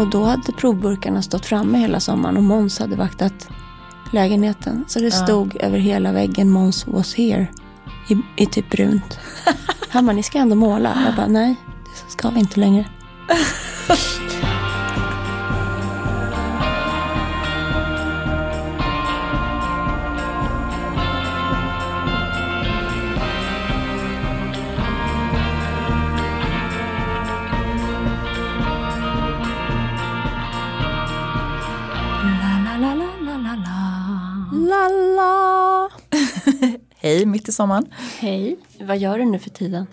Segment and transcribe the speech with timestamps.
[0.00, 3.48] Och då hade provburkarna stått framme hela sommaren och Måns hade vaktat
[4.12, 4.84] lägenheten.
[4.88, 7.46] Så det stod över hela väggen Måns was here
[8.08, 9.18] i, i typ brunt.
[9.88, 11.02] Han bara, ni ska ändå måla.
[11.06, 12.88] Jag bara, nej, det ska vi inte längre.
[37.10, 37.86] Hej mitt i sommaren.
[38.18, 39.86] Hej, vad gör du nu för tiden?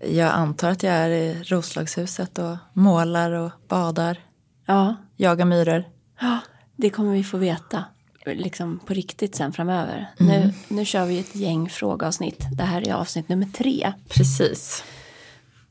[0.00, 4.18] Jag antar att jag är i Roslagshuset och målar och badar,
[4.66, 5.84] Ja, jagar myror.
[6.20, 6.38] Ja,
[6.76, 7.84] det kommer vi få veta
[8.26, 10.10] liksom på riktigt sen framöver.
[10.18, 12.46] Nu, nu kör vi ett gäng frågeavsnitt.
[12.52, 13.92] Det här är avsnitt nummer tre.
[14.08, 14.84] Precis.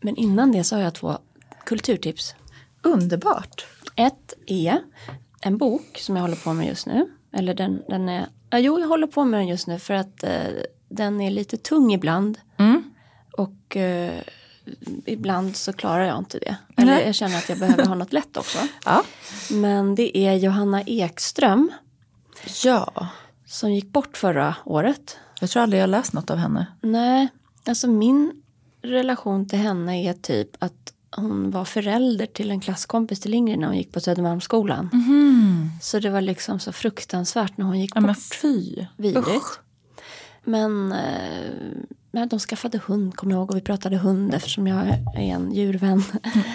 [0.02, 1.18] Men innan det så har jag två
[1.66, 2.36] kulturtips.
[2.82, 3.66] Underbart.
[3.96, 4.80] Ett är
[5.42, 7.10] en bok som jag håller på med just nu.
[7.34, 8.28] Eller den, den är,
[8.60, 10.48] jo jag håller på med den just nu för att eh,
[10.90, 12.38] den är lite tung ibland.
[12.58, 12.84] Mm.
[13.38, 14.22] Och eh,
[15.06, 16.56] ibland så klarar jag inte det.
[16.78, 17.06] Eller Nej.
[17.06, 18.58] jag känner att jag behöver ha något lätt också.
[18.86, 19.04] Ja.
[19.52, 21.72] Men det är Johanna Ekström
[22.64, 23.08] Ja.
[23.46, 25.18] som gick bort förra året.
[25.40, 26.66] Jag tror aldrig jag läst något av henne.
[26.82, 27.28] Nej,
[27.68, 28.32] alltså min
[28.82, 30.81] relation till henne är typ att
[31.16, 34.90] hon var förälder till en klasskompis till Ingrid när hon gick på Södermalmsskolan.
[35.82, 38.06] Så det var liksom så fruktansvärt när hon gick Ja, bort.
[38.06, 38.86] men fy.
[38.98, 39.28] Vidrigt.
[39.28, 39.60] Usch.
[40.44, 45.00] Men, eh, de skaffade hund, kommer jag ihåg, och vi pratade hund eftersom jag är
[45.16, 46.04] en djurvän.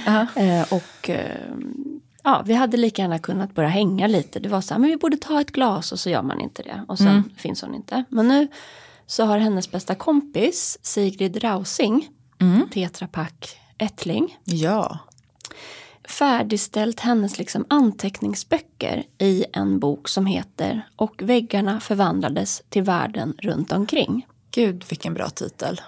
[0.06, 0.26] Ja.
[0.42, 1.46] eh, och eh,
[2.24, 4.40] ja, vi hade lika gärna kunnat börja hänga lite.
[4.40, 6.62] Det var så här, men vi borde ta ett glas och så gör man inte
[6.62, 6.84] det.
[6.88, 8.04] Och sen finns hon inte.
[8.08, 8.48] Men nu
[9.06, 12.08] så har hennes bästa kompis Sigrid Rausing,
[12.72, 14.98] Tetra Pak Ettling, Ja.
[16.08, 23.72] färdigställt hennes liksom anteckningsböcker i en bok som heter Och väggarna förvandlades till världen runt
[23.72, 24.26] omkring.
[24.50, 25.80] Gud vilken bra titel.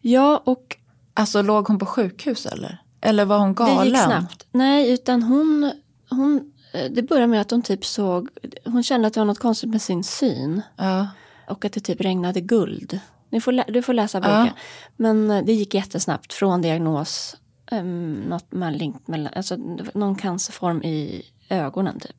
[0.00, 0.76] Ja, och
[1.14, 2.78] Alltså låg hon på sjukhus eller?
[3.00, 3.78] Eller var hon galen?
[3.78, 4.46] det gick snabbt.
[4.50, 5.72] Nej, utan hon,
[6.10, 8.28] hon, eh, det började med att hon typ såg,
[8.64, 10.62] hon kände att det var något konstigt med sin syn.
[10.76, 11.08] Ja.
[11.48, 13.00] Och att det typ regnade guld.
[13.32, 14.46] Du får, lä- du får läsa boken.
[14.46, 14.52] Ja.
[14.96, 17.36] Men eh, det gick jättesnabbt från diagnos,
[17.70, 19.56] um, något malignt, mellan, alltså
[19.94, 22.16] någon cancerform i ögonen typ.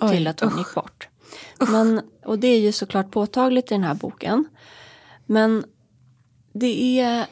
[0.00, 0.58] Oj, till att hon usch.
[0.58, 1.08] gick bort.
[1.70, 4.44] Men, och det är ju såklart påtagligt i den här boken.
[5.26, 5.64] Men
[6.52, 7.26] det är,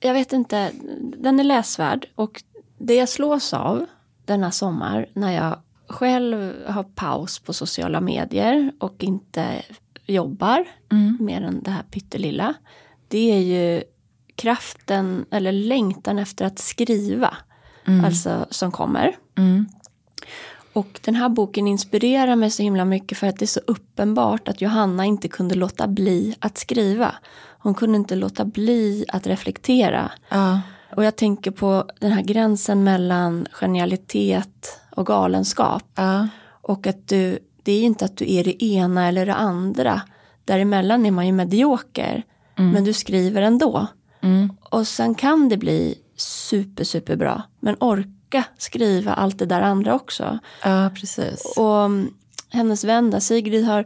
[0.00, 0.72] jag vet inte,
[1.16, 2.06] den är läsvärd.
[2.14, 2.42] Och
[2.78, 3.86] det jag slås av
[4.24, 5.58] denna sommar när jag
[5.88, 9.62] själv har paus på sociala medier och inte
[10.06, 10.64] jobbar
[11.20, 12.54] mer än det här pyttelilla.
[13.08, 13.82] Det är ju
[14.34, 17.36] kraften eller längtan efter att skriva.
[18.04, 19.16] Alltså som kommer.
[20.72, 24.48] Och den här boken inspirerar mig så himla mycket för att det är så uppenbart
[24.48, 27.14] att Johanna inte kunde låta bli att skriva.
[27.58, 30.10] Hon kunde inte låta bli att reflektera.
[30.28, 30.60] Ja.
[30.96, 35.84] Och jag tänker på den här gränsen mellan genialitet och galenskap.
[35.94, 36.28] Ja.
[36.62, 40.02] Och att du, det är ju inte att du är det ena eller det andra.
[40.44, 42.22] Däremellan är man ju medioker.
[42.72, 43.86] Men du skriver ändå.
[44.70, 47.42] Och sen kan det bli super, super bra.
[47.60, 50.38] Men orka skriva allt det där andra också.
[50.64, 51.54] ja, precis.
[51.56, 52.14] Och mm,
[52.50, 53.84] hennes vän där, Sigrid har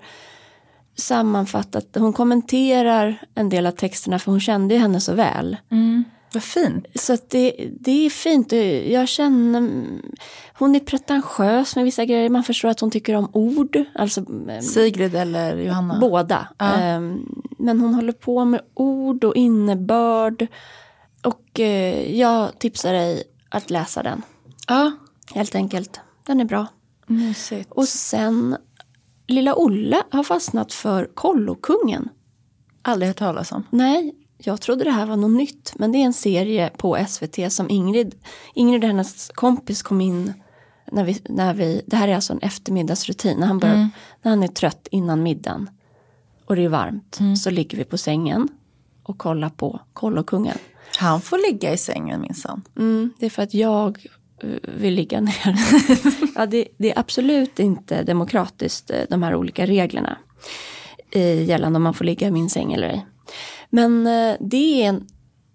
[0.96, 5.56] sammanfattat, hon kommenterar en del av texterna för hon kände ju henne så väl.
[6.34, 6.86] Vad fint.
[6.94, 8.52] Så det, det är fint.
[8.92, 9.84] Jag känner,
[10.58, 12.28] hon är pretentiös med vissa grejer.
[12.28, 13.84] Man förstår att hon tycker om ord.
[13.94, 15.98] Alltså mm, Sigrid eller Johanna?
[16.00, 16.48] båda.
[16.58, 17.26] Ehm,
[17.58, 20.46] Men hon håller på med ord och innebörd.
[21.24, 24.22] Och eh, jag tipsar dig att läsa den.
[24.68, 24.92] Ja.
[25.34, 26.00] Helt enkelt.
[26.26, 26.66] Den är bra.
[27.06, 27.70] Mysigt.
[27.72, 28.56] Och sen,
[29.26, 32.08] lilla Olle har fastnat för Kollokungen.
[32.82, 33.62] Aldrig hört talas om.
[33.70, 35.72] Nej, jag trodde det här var något nytt.
[35.76, 38.14] Men det är en serie på SVT som Ingrid,
[38.54, 40.32] Ingrid och hennes kompis kom in
[40.92, 43.38] när vi, när vi, det här är alltså en eftermiddagsrutin.
[43.40, 43.90] När han, börjar,
[44.22, 45.70] när han är trött innan middagen
[46.44, 48.48] och det är varmt så ligger vi på sängen
[49.02, 50.58] och kollar på Kollokungen.
[50.98, 52.62] Han får ligga i sängen minsann.
[52.76, 54.06] Mm, det är för att jag
[54.42, 55.56] eh, vill ligga ner.
[56.34, 60.18] ja, det, det är absolut inte demokratiskt eh, de här olika reglerna.
[61.10, 63.06] Eh, gällande om man får ligga i min säng eller ej.
[63.70, 65.06] Men eh, det är en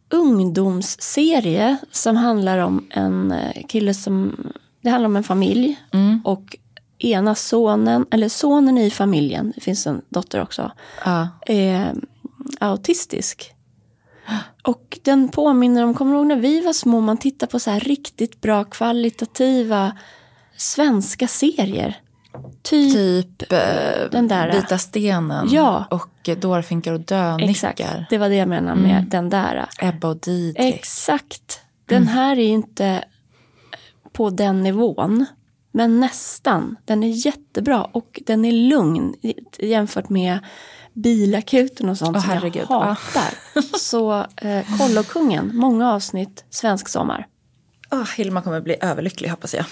[0.09, 4.35] ungdomsserie som handlar om en eh, kille som,
[4.81, 5.79] det handlar om en familj.
[6.23, 6.55] Och
[6.97, 10.71] ena sonen, eller sonen i familjen, det finns en dotter också,
[11.05, 11.27] Ja.
[11.47, 11.95] är
[12.59, 13.51] autistisk.
[14.63, 17.71] Och den påminner om, kommer du ihåg när vi var små, man tittar på så
[17.71, 19.97] här riktigt bra kvalitativa
[20.57, 21.97] svenska serier.
[22.65, 23.59] Typ, Typ eh,
[24.11, 24.51] Den där.
[24.51, 25.85] Vita stenen Ja.
[25.91, 26.99] och eh, Dårfinkar och
[27.41, 28.05] exakt, dönickar.
[28.09, 29.65] det var det jag menade med den där.
[29.79, 30.75] Ebba och Didrik.
[30.75, 31.59] Exakt.
[31.85, 33.03] Den här är inte
[34.11, 35.25] på den nivån.
[35.71, 36.75] Men nästan.
[36.85, 39.15] Den är jättebra och den är lugn
[39.59, 40.39] jämfört med
[40.93, 42.65] Bilakuten och sånt Åh, som herregud.
[42.69, 43.33] jag hatar.
[43.79, 47.27] Så eh, Kollokungen, många avsnitt, svensk sommar.
[47.91, 49.65] Åh, Hilma kommer bli överlycklig hoppas jag.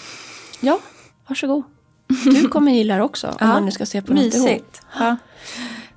[0.61, 0.79] Ja,
[1.27, 1.63] varsågod.
[2.07, 4.33] Du kommer gilla det också om man nu ska se på något ihop.
[4.33, 4.81] Mysigt.
[4.99, 5.17] Ja.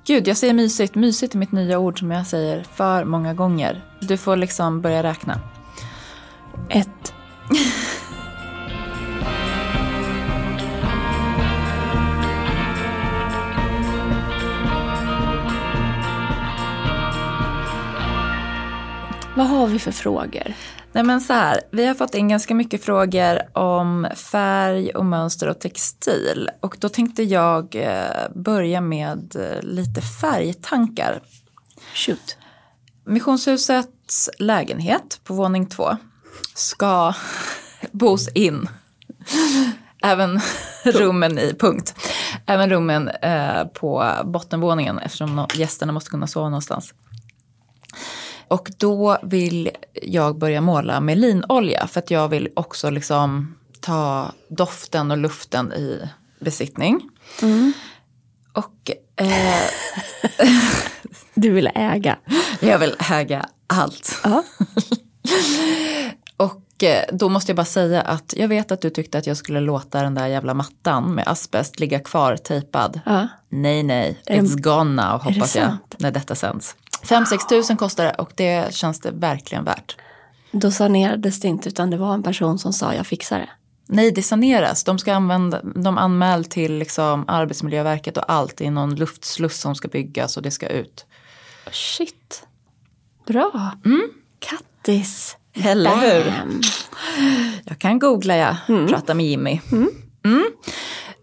[0.05, 0.95] Gud, jag säger mysigt.
[0.95, 3.85] Mysigt är mitt nya ord som jag säger för många gånger.
[3.99, 5.39] Du får liksom börja räkna.
[6.69, 7.13] Ett.
[19.35, 20.53] Vad har vi för frågor?
[20.91, 25.49] Nej men så här, vi har fått in ganska mycket frågor om färg och mönster
[25.49, 26.49] och textil.
[26.59, 31.21] Och då tänkte jag eh, börja med eh, lite färgtankar.
[31.93, 32.37] Shoot.
[33.05, 35.97] Missionshusets lägenhet på våning två
[36.53, 37.13] ska
[37.91, 38.69] bos in.
[40.03, 40.39] Även
[40.85, 41.95] rummen i, punkt.
[42.45, 46.93] Även rummen eh, på bottenvåningen eftersom no- gästerna måste kunna sova någonstans.
[48.47, 54.31] Och då vill jag börja måla med linolja för att jag vill också liksom ta
[54.49, 56.09] doften och luften i
[56.39, 57.09] besittning.
[58.53, 59.61] Och eh,
[61.33, 62.17] Du vill äga.
[62.59, 64.21] jag vill äga allt.
[66.37, 69.37] Och eh, då måste jag bara säga att jag vet att du tyckte att jag
[69.37, 73.01] skulle låta den där jävla mattan med asbest ligga kvar tejpad.
[73.05, 73.27] ja.
[73.49, 76.75] Nej, nej, it's gone now hoppas jag när detta sänds.
[77.03, 79.95] 5-6 tusen kostar det och det känns det verkligen värt.
[80.51, 83.49] Då sanerades det inte utan det var en person som sa jag fixar det.
[83.89, 84.83] Nej, det saneras.
[84.83, 88.57] De ska använda, de anmäl till liksom Arbetsmiljöverket och allt.
[88.57, 91.05] Det är någon luftsluss som ska byggas och det ska ut.
[91.71, 92.47] Shit.
[93.27, 93.71] Bra.
[94.39, 95.37] Kattis.
[95.53, 96.33] Eller hur?
[97.65, 98.55] Jag kan googla jag,
[98.89, 99.59] prata med Jimmy.
[99.71, 99.89] Mm.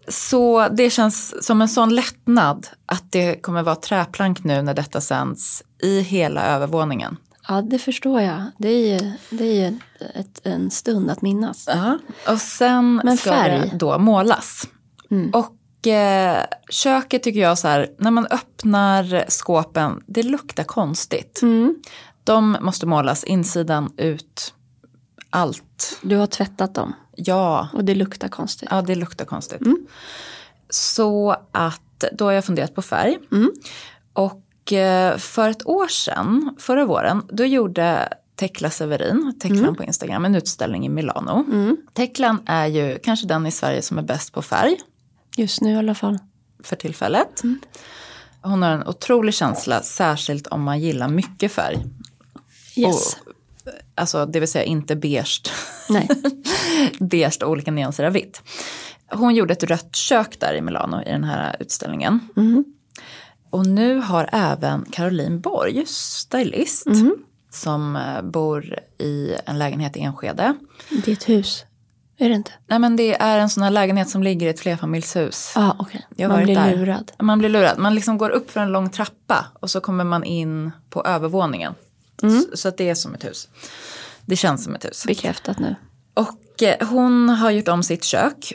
[0.07, 5.01] Så det känns som en sån lättnad att det kommer vara träplank nu när detta
[5.01, 7.17] sänds i hela övervåningen.
[7.47, 8.43] Ja, det förstår jag.
[8.57, 9.79] Det är ju, det är ju
[10.15, 11.65] ett, en stund att minnas.
[11.67, 11.97] Ja.
[12.33, 13.55] Och sen Men ska färg?
[13.55, 13.69] Mm.
[13.69, 14.67] det då målas.
[15.33, 21.39] Och eh, köket tycker jag så här, när man öppnar skåpen, det luktar konstigt.
[21.41, 21.75] Mm.
[22.23, 24.53] De måste målas insidan ut,
[25.29, 25.99] allt.
[26.01, 28.69] Du har tvättat dem Ja, och det luktar konstigt.
[28.71, 29.61] Ja, det luktar konstigt.
[29.61, 29.87] Mm.
[30.69, 33.17] Så att då har jag funderat på färg.
[33.31, 33.51] Mm.
[34.13, 40.25] Och eh, för ett år sedan, förra våren, då gjorde Tekla Severin, Teklan på Instagram,
[40.25, 41.45] en utställning i Milano.
[41.51, 41.77] Mm.
[41.93, 44.77] Teklan är ju kanske den i Sverige som är bäst på färg
[45.37, 46.19] Just nu i alla fall.
[46.63, 47.43] för tillfället.
[47.43, 47.59] Mm.
[48.41, 51.85] Hon har en otrolig känsla, särskilt om man gillar mycket färg.
[52.75, 53.17] Yes.
[53.95, 55.41] Alltså det vill säga inte beige
[55.89, 56.09] Nej.
[56.99, 58.41] beige och olika nyanser av vitt.
[59.11, 62.19] Hon gjorde ett rött kök där i Milano i den här utställningen.
[63.49, 66.87] Och nu har även Caroline Borg, stylist,
[67.51, 70.55] som eh, bor i en lägenhet i Enskede.
[70.89, 71.65] Det är ett hus.
[72.17, 72.51] Är det inte?
[72.67, 75.51] Nej men det är en sån här lägenhet som ligger i ett flerfamiljshus.
[75.55, 75.85] Ja, ah.
[76.15, 76.75] Jag har Man blir där.
[76.75, 77.11] lurad.
[77.19, 77.77] Man blir lurad.
[77.77, 81.73] Man liksom går upp för en lång trappa och så kommer man in på övervåningen.
[82.21, 83.47] Så, så att det är som ett hus.
[84.25, 85.03] Det känns som ett hus.
[85.07, 85.75] Bekräftat nu.
[86.13, 88.53] Och eh, hon har gjort om sitt kök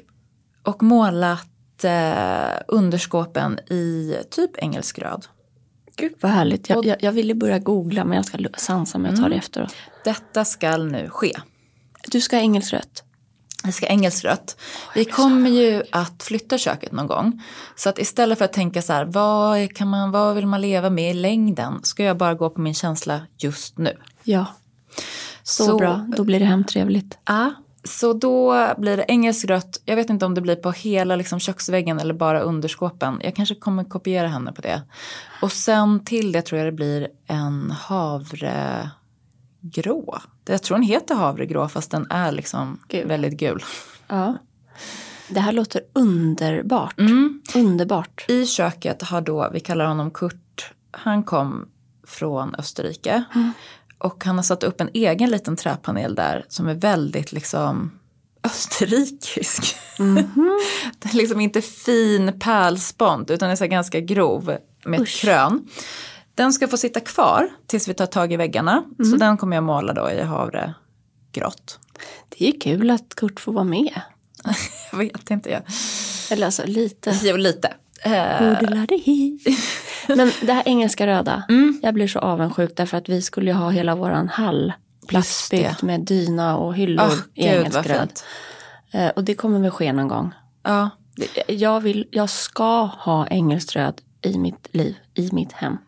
[0.63, 5.27] och målat eh, underskåpen i typ engelskröd.
[5.97, 6.63] Gud vad härligt.
[6.63, 9.35] Och- Jag, jag, jag ville börja googla men jag ska sansa mig och ta det
[9.37, 9.75] efteråt.
[10.05, 11.37] Detta ska nu ske.
[12.11, 13.05] Du ska ha engelsrött.
[13.65, 14.57] Det ska engelskrött.
[14.95, 17.43] Vi kommer ju att flytta köket någon gång.
[17.77, 20.91] Så att istället för att tänka så här, vad, kan man, vad vill man leva
[20.91, 21.81] med i längden?
[21.83, 23.97] Ska jag bara gå på min känsla just nu.
[24.23, 24.47] Ja.
[25.43, 26.07] Så, Så- bra.
[26.17, 27.19] Då blir det hemtrevligt.
[27.25, 29.81] Ja, så då blir det engelskrött.
[29.85, 33.21] Jag vet inte om det blir på hela liksom, köksväggen eller bara underskåpen.
[33.25, 34.83] Jag kanske kommer kopiera henne på det.
[35.43, 37.75] Och sen till det tror jag det blir en
[39.63, 40.19] havregrå.
[40.45, 43.09] Jag tror den heter havregrå fast den är liksom Gul.
[43.09, 43.65] väldigt gul.
[44.09, 44.39] Ja.
[45.29, 46.99] Det här låter underbart.
[46.99, 47.43] Mm.
[47.55, 48.25] Underbart.
[48.29, 51.69] I köket har då, vi kallar honom Kurt, han kom
[52.07, 53.25] från Österrike.
[53.99, 57.91] Och han har satt upp en egen liten träpanel där som är väldigt liksom
[58.43, 59.77] österrikisk.
[59.99, 65.69] Den är liksom inte fin pärlspont utan är så ganska grov med ett krön.
[66.35, 68.85] Den ska få sitta kvar tills vi tar tag i väggarna.
[69.11, 71.79] Så den kommer jag måla då i havregrått.
[72.29, 74.01] Det är ju kul att Kurt får vara med.
[74.93, 75.51] Jag vet inte.
[75.51, 75.63] Jag.
[76.31, 77.19] Eller alltså lite.
[77.23, 77.75] Jo, lite.
[78.03, 78.59] Eh.
[80.09, 81.43] Men det här engelska röda,
[81.83, 84.73] jag blir så avundsjuk därför att vi skulle ju ha hela våran hall
[85.09, 88.11] plastbyggt med dyna och hyllor ah, i engelsk röd.
[88.91, 90.35] Eh, och det kommer väl ske någon gång.
[90.63, 90.91] Ja,
[91.47, 95.79] Jag, vill, jag ska ha engelskt röd i mitt liv, i mitt hem.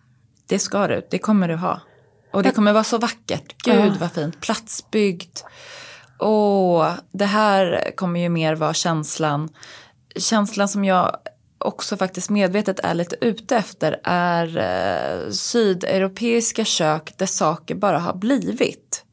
[0.52, 1.06] Det ska du.
[1.10, 1.80] Det kommer du ha.
[2.32, 3.54] Och det kommer vara så vackert.
[3.64, 4.40] Gud vad fint.
[4.40, 5.44] Platsbyggt.
[6.18, 9.48] Åh, det här kommer ju mer vara känslan.
[10.16, 11.16] Känslan som jag
[11.58, 18.14] också faktiskt medvetet är lite ute efter är eh, sydeuropeiska kök där saker bara har
[18.14, 19.04] blivit.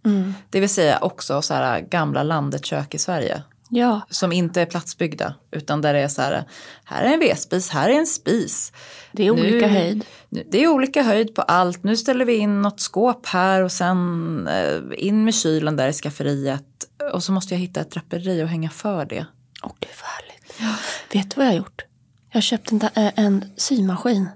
[0.50, 3.43] Det vill säga också så här gamla landet-kök i Sverige.
[3.71, 6.43] Ja, Som inte är platsbyggda utan där det är så här,
[6.83, 8.73] här är en vedspis, här är en spis.
[9.11, 10.05] det är olika Nu- höjd.
[10.29, 11.83] nu- Det är olika höjd på allt.
[11.83, 15.93] Nu ställer vi in något skåp här och sen eh, in med kylen där i
[15.93, 16.63] skafferiet.
[17.13, 19.25] Och så måste jag hitta ett draperi och hänga för det.
[19.63, 20.75] Och det är härligt.
[21.13, 21.81] Vet du vad jag har gjort?
[22.29, 24.29] Jag har köpt en, eh, en symaskin.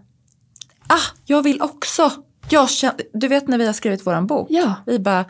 [0.87, 2.11] Ah, jag vill också!
[2.49, 4.47] Jag känner, du vet när vi har skrivit våran bok?
[4.49, 4.73] Ja.
[4.85, 5.25] Vi bara,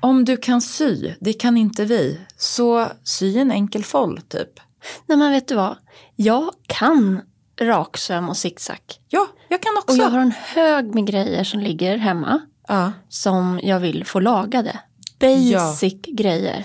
[0.00, 4.60] om du kan sy, det kan inte vi, så sy en enkel foll typ.
[5.06, 5.76] Nej men vet du vad?
[6.16, 7.20] Jag kan
[7.60, 8.78] raksöm och zigzag.
[9.08, 9.92] Ja, jag kan också.
[9.92, 12.40] Och jag har en hög med grejer som ligger hemma.
[12.68, 12.92] ja.
[13.08, 14.80] som jag vill få lagade.
[15.20, 16.64] Basic grejer.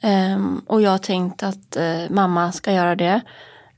[0.00, 3.20] Ehm, och jag har tänkt att eh, mamma ska göra det.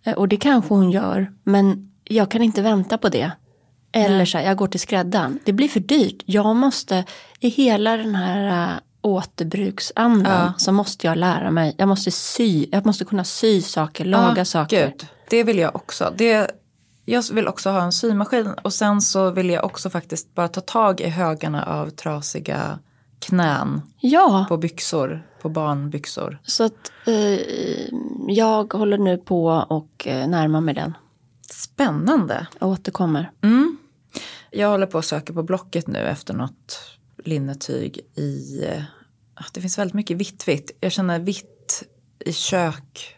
[0.05, 1.33] Eh, och det kanske hon gör.
[1.43, 3.33] Men jag kan inte vänta på det.
[3.93, 5.39] Eller så här, jag går till skräddaren.
[5.45, 6.23] Det blir för dyrt.
[6.27, 7.05] Jag måste,
[7.41, 10.53] i hela den här uh, återbruksandan Ja.
[10.59, 11.75] så måste jag lära mig.
[11.79, 14.87] Jag måste sy, jag måste kunna sy saker, laga Ah, saker.
[14.87, 16.15] Gud, det vill jag också.
[16.17, 16.51] Det,
[17.05, 20.61] jag vill också ha en symaskin och sen så vill jag också faktiskt bara ta
[20.61, 22.79] tag i högarna av trasiga
[23.21, 26.39] knän Ja, på byxor, på barnbyxor.
[26.43, 27.41] så att eh,
[28.29, 30.97] jag håller nu på och eh, närmar mig den.
[31.51, 32.47] Spännande.
[32.61, 33.31] Jag återkommer.
[33.43, 33.77] Mm.
[34.53, 36.81] Jag håller på att söka på Blocket nu efter något
[37.25, 38.83] linnetyg i, eh,
[39.55, 40.71] det finns väldigt mycket vitt vitt.
[40.81, 41.85] Jag känner vitt
[42.19, 43.17] i kök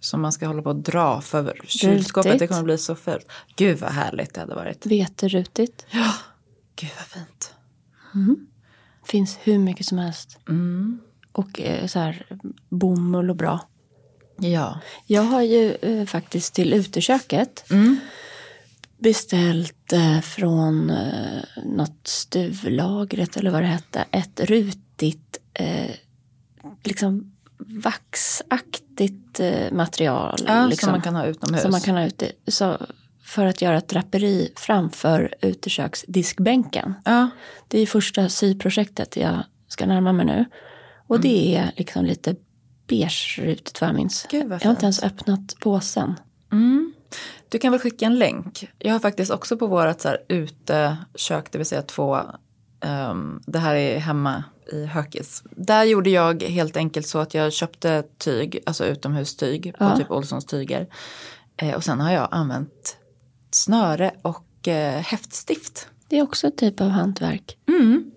[0.00, 2.30] som man ska hålla på att dra för kylskåpet.
[2.30, 2.48] Det Rutigt.
[2.48, 3.26] kommer bli så fult.
[3.56, 4.86] Gud vad härligt det hade varit.
[4.86, 5.86] Veterutigt.
[6.76, 7.54] Gud vad fint.
[9.04, 10.38] Finns hur mycket som helst.
[10.48, 11.00] Mm.
[11.32, 12.26] Och eh, så här
[12.68, 13.68] bomull och bra.
[14.38, 14.80] Ja.
[15.06, 17.96] Jag har ju eh, faktiskt till uteköket Mm.
[19.02, 24.04] Beställt eh, från eh, något stuvlagret eller vad det hette.
[24.10, 25.90] Ett rutigt, eh,
[26.82, 29.40] liksom vaxaktigt
[29.72, 30.38] material.
[30.46, 31.62] Ja, liksom, som man kan ha utomhus.
[31.62, 32.32] som man kan ha ute.
[32.46, 32.76] Så,
[33.22, 36.94] för att göra ett draperi framför uteköksdiskbänken.
[37.04, 37.30] Ja.
[37.68, 40.44] Det är första syprojektet jag ska närma mig nu.
[41.06, 42.34] Och det är liksom lite
[42.86, 44.26] beige rutigt vad jag minns.
[44.30, 46.14] Gud, vad jag har inte ens öppnat påsen.
[46.52, 46.91] Mm.
[47.48, 48.68] Du kan väl skicka en länk.
[48.78, 52.18] Jag har faktiskt också på vårat så här utekök, det vill säga två,
[52.80, 55.42] ehm, det här är hemma i Hökis.
[55.50, 59.96] Där gjorde jag helt enkelt så att jag köpte tyg, alltså utomhustyg på Ja.
[59.96, 60.86] typ Olssons tyger.
[61.56, 62.96] Eh, och sen har jag använt
[63.50, 65.88] snöre och eh, häftstift.
[66.08, 67.56] Det är också ett typ av hantverk.
[67.68, 68.10] Mm.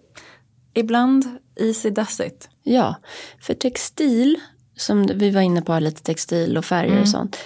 [0.74, 2.50] Ibland easy does it.
[2.64, 2.96] Ja,
[3.42, 4.40] för textil,
[4.78, 7.38] som vi var inne på, lite textil och färger och sånt.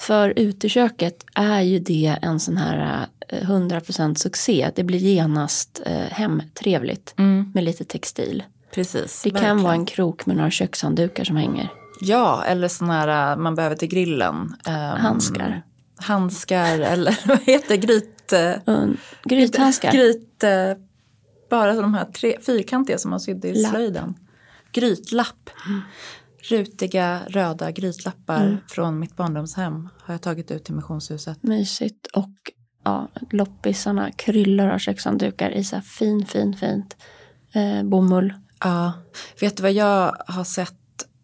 [0.00, 4.70] För uteköket är ju det en sån här eh, 100% succé.
[4.74, 7.14] Det blir genast eh, hemtrevligt
[7.54, 8.42] med lite textil.
[8.74, 9.22] Precis.
[9.22, 9.62] Det kan verkligen.
[9.62, 11.68] vara en krok med några kökshanddukar som hänger.
[12.00, 14.54] Ja, eller sådana här man behöver till grillen.
[14.66, 15.62] Ehm, Handskar.
[15.96, 18.32] Handskar eller vad heter gryt...
[18.32, 19.92] eh, Un- Grythandskar.
[19.92, 20.42] Gryt...
[20.44, 20.50] eh,
[21.50, 23.70] Bara de här tre, fyrkantiga som man sydde i Lapp.
[23.72, 24.14] slöjden.
[24.72, 25.50] Grytlapp.
[26.50, 31.42] Rutiga röda grytlappar från mitt barndomshem har jag tagit ut till missionshuset.
[31.42, 32.06] Mysigt.
[32.06, 32.30] Och
[32.84, 36.96] ja, loppisarna kryllar av kökshanddukar i så här fin, fin, fint
[37.54, 38.34] eh, bomull.
[38.60, 38.92] Ja,
[39.40, 40.74] vet du vad jag har sett?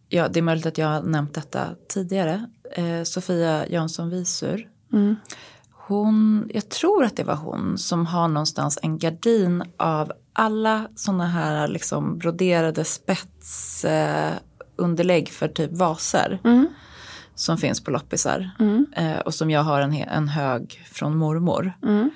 [0.08, 2.46] Ja, det är möjligt att jag har nämnt detta tidigare.
[2.72, 4.68] Eh, Sofia Jansson Visur.
[4.92, 5.16] Mm.
[5.70, 11.26] Hon, jag tror att det var hon som har någonstans en gardin av alla sådana
[11.26, 14.38] här liksom broderade spetsunderlägg eh,
[14.76, 16.38] underlägg för typ vaser.
[16.44, 16.68] Mm.
[17.34, 18.50] Som finns på loppisar.
[18.58, 18.86] Mm.
[18.96, 21.72] Eh, och som jag har en, en hög från mormor.
[21.82, 22.10] Mm.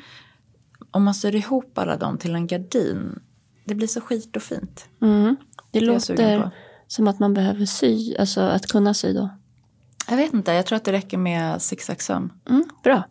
[0.91, 3.21] Om man syr ihop alla dem till en gardin.
[3.65, 4.89] Det blir så skit och fint.
[5.03, 5.37] Mm.
[5.71, 6.51] Det sugen låter
[6.87, 9.29] som att man behöver sy, alltså att kunna sy då.
[10.09, 12.33] Jag vet inte, jag tror att det räcker med zigzagsöm.
[12.49, 13.03] Mm, bra.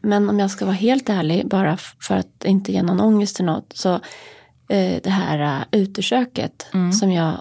[0.00, 3.44] men om jag ska vara helt ärlig, bara för att inte ge någon ångest till
[3.44, 3.94] något, så
[4.68, 6.92] eh, det här uh, uteköket Mm.
[6.92, 7.40] som jag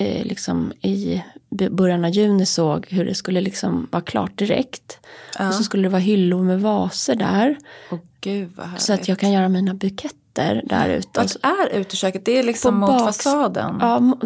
[0.00, 1.22] eh, liksom i
[1.70, 4.98] början av juni såg hur det skulle liksom vara klart direkt.
[5.38, 5.48] Ja.
[5.48, 7.56] Och så skulle det vara hyllor med vaser där.
[7.90, 8.50] Åh gud.
[8.78, 11.20] Så att jag kan göra mina buketter där ute.
[11.20, 12.24] Vart är uteköket?
[12.24, 13.78] Det är liksom På mot fasaden.
[13.80, 14.16] Ja,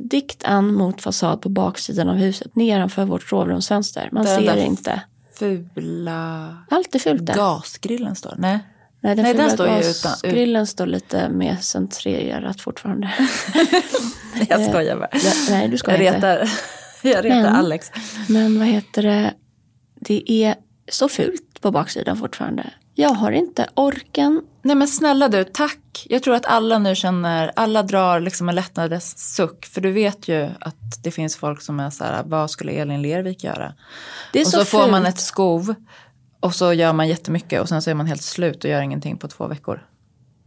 [0.00, 4.08] dikt an mot fasad på baksidan av huset, nedanför vårt sovrumsfönster.
[4.12, 5.02] Man Den ser inte.
[5.32, 7.34] Fula Allt är fult där.
[7.34, 8.34] gasgrillen står.
[8.38, 8.58] Nej.
[9.00, 13.14] Nej, den, Nej, den står ju utan- ut- gasgrillen står lite mer centrerat fortfarande.
[14.48, 15.08] Jag skojar bara.
[15.12, 16.16] Ja, Nej, du ska Jag inte.
[16.16, 16.50] retar,
[17.02, 17.90] jag retar Men- Alex.
[18.28, 19.34] Men vad heter det?
[20.00, 20.54] Det är
[20.90, 22.70] så fult på baksidan fortfarande.
[22.94, 24.42] Jag har inte orken.
[24.62, 26.06] Nej men snälla du, tack.
[26.08, 29.66] Jag tror att alla nu känner, alla drar liksom en lättnadens suck.
[29.66, 33.02] För du vet ju att det finns folk som är så här, vad skulle Elin
[33.02, 33.74] Lervik göra?
[34.32, 35.14] Det är och så, så, får man fult.
[35.14, 35.74] ett skov
[36.40, 39.16] och så gör man jättemycket och sen så är man helt slut och gör ingenting
[39.16, 39.84] på två veckor.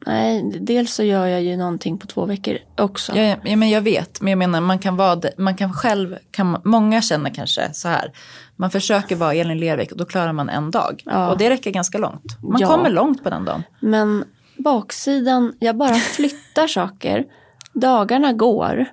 [0.05, 3.15] Nej, dels så gör jag ju någonting på två veckor också.
[3.17, 6.15] Ja, ja, men jag vet, men jag menar man kan vara, det- man kan själv,
[6.31, 8.11] kan, många känner kanske så här,
[8.55, 11.01] man försöker vara Elin Lervik och då klarar man en dag.
[11.05, 11.31] Ja.
[11.31, 12.37] Och det räcker ganska långt.
[12.41, 12.67] Man Ja.
[12.67, 13.63] kommer långt på den dagen.
[13.79, 14.23] Men
[14.57, 17.25] baksidan, jag bara flyttar saker.
[17.73, 18.85] Dagarna går.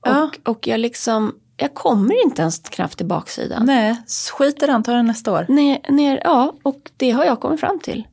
[0.00, 3.66] Och, och jag liksom, jag kommer inte ens knappt till baksidan.
[3.66, 3.96] Nej,
[4.38, 5.46] skit i den, ta den nästa år.
[5.48, 8.06] Ner, ner, ja, och det har jag kommit fram till.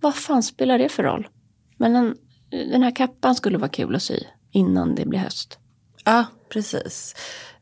[0.00, 1.28] Vad fan spelar det för roll?
[1.76, 2.16] Men den,
[2.50, 4.18] den här kappan skulle vara kul att sy
[4.50, 5.58] innan det blir höst.
[6.04, 7.14] Ja, precis.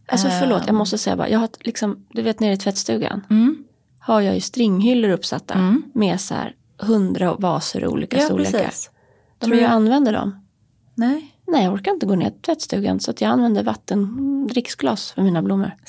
[0.09, 0.77] Alltså förlåt, jag Ehm.
[0.77, 3.65] måste säga bara, jag har liksom, du vet nere i tvättstugan Mm.
[3.99, 5.83] har jag ju stringhyllor uppsatta Mm.
[5.95, 8.59] med så här hundra vaser i olika Ja, storlekar.
[8.65, 8.91] precis.
[9.39, 10.47] Tror du jag använder dem?
[10.95, 11.33] Nej.
[11.47, 15.23] Nej, jag orkar inte gå ner till tvättstugan så att jag använder vatten, dricksglas för
[15.23, 15.71] mina blommor.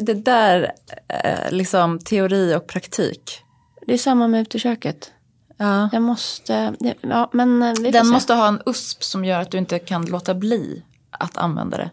[0.00, 0.72] Det där,
[1.08, 3.40] eh, liksom teori och praktik.
[3.86, 5.12] Det är samma med uteköket.
[5.56, 5.88] Ja.
[5.92, 9.78] Jag måste, ja men eh, Den måste ha en USP som gör att du inte
[9.78, 11.90] kan låta bli att använda det.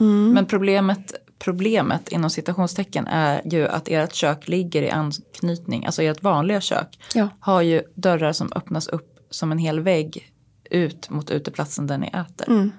[0.00, 0.32] Mm.
[0.32, 6.22] Men problemet, problemet inom citationstecken är ju att ert kök ligger i anknytning, alltså ert
[6.22, 7.28] vanliga kök Ja.
[7.40, 10.30] har ju dörrar som öppnas upp som en hel vägg
[10.74, 12.48] ut mot uteplatsen där ni äter.
[12.48, 12.72] Mm.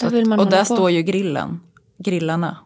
[0.00, 0.74] Där att, och där på.
[0.74, 1.60] står ju grillen,
[1.98, 2.56] grillarna.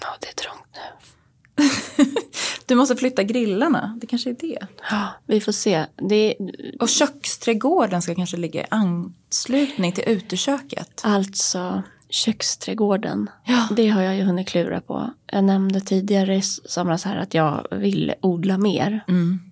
[0.00, 2.04] Ja, det är trångt nu.
[2.66, 4.58] Du måste flytta grillarna, det kanske är det.
[4.90, 5.86] Ja, vi får se.
[6.10, 6.34] Är,
[6.80, 11.00] Och köksträdgården ska kanske ligga i anslutning till uteköket.
[11.04, 13.30] alltså köksträdgården.
[13.44, 13.68] Ja.
[13.76, 15.10] Det har jag ju hunnit klura på.
[15.26, 19.04] Jag nämnde tidigare i somras här att jag vill odla mer.
[19.08, 19.49] Mm.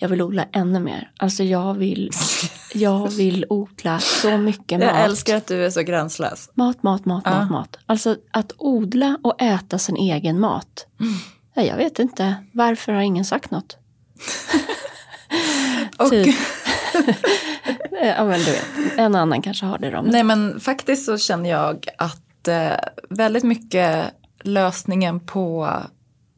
[0.00, 1.10] Jag vill odla ännu mer.
[1.16, 2.10] Alltså jag vill,
[2.74, 4.88] jag vill odla så mycket mat.
[4.88, 6.50] Jag älskar att du är så gränslös.
[6.54, 7.30] Mat, mat, mat, Ja.
[7.40, 7.78] mat, mat.
[7.86, 10.86] Alltså att odla och äta sin egen mat.
[11.00, 11.14] Mm.
[11.54, 12.34] Ja, jag vet inte.
[12.52, 13.76] Varför har ingen sagt något?
[15.98, 16.36] Och, Typ.
[18.02, 18.64] Ja, men du vet.
[18.96, 20.02] En annan kanske har det då.
[20.02, 22.72] Nej men faktiskt så känner jag att eh,
[23.10, 24.04] väldigt mycket
[24.42, 25.72] lösningen på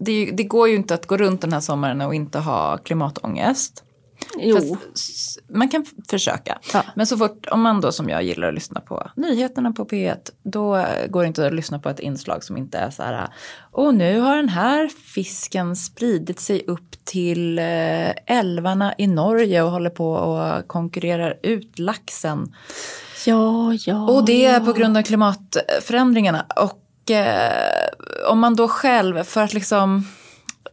[0.01, 3.85] det, det går ju inte att gå runt den här sommaren och inte ha klimatångest.
[4.39, 4.57] Jo.
[4.57, 6.59] Fast man kan försöka.
[6.73, 6.85] Ja.
[6.95, 10.17] Men så fort, om man då som jag gillar att lyssna på nyheterna på P1,
[10.43, 13.29] då eh, går det inte att lyssna på ett inslag som inte är så här,
[13.71, 19.71] och nu har den här fisken spridit sig upp till eh, älvarna i Norge och
[19.71, 22.55] håller på och konkurrerar ut laxen.
[23.27, 24.11] Ja, ja.
[24.11, 26.47] Och det är på grund av klimatförändringarna.
[26.57, 30.07] Och eh, om man då själv, för att liksom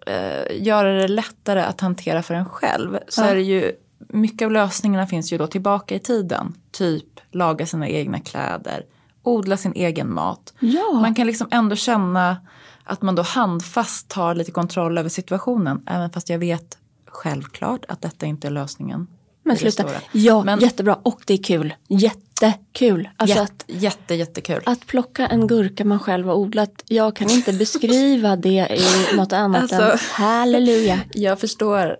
[0.08, 3.26] eh, göra det lättare att hantera för en själv, så Ja.
[3.26, 3.72] är det ju,
[4.10, 6.54] mycket av lösningarna finns ju då tillbaka i tiden.
[6.72, 8.84] Typ laga sina egna kläder,
[9.24, 10.54] odla sin egen mat.
[10.60, 10.92] Ja.
[10.94, 12.38] Man kan liksom ändå känna
[12.84, 15.84] att man då handfast tar lite kontroll över situationen.
[15.88, 19.08] Även fast jag vet självklart att detta inte är lösningen.
[19.48, 19.84] Men sluta.
[19.84, 20.02] stora.
[20.12, 21.00] Ja, Men- jättebra.
[21.04, 21.74] Och det är kul.
[21.88, 23.10] Jättekul.
[23.18, 24.62] Alltså Jätte, att, jätte, jättekul.
[24.66, 26.84] att plocka en gurka man själv har odlat.
[26.88, 28.68] Jag kan inte beskriva det
[29.12, 31.00] i något annat Alltså- än halleluja.
[31.14, 31.98] Jag förstår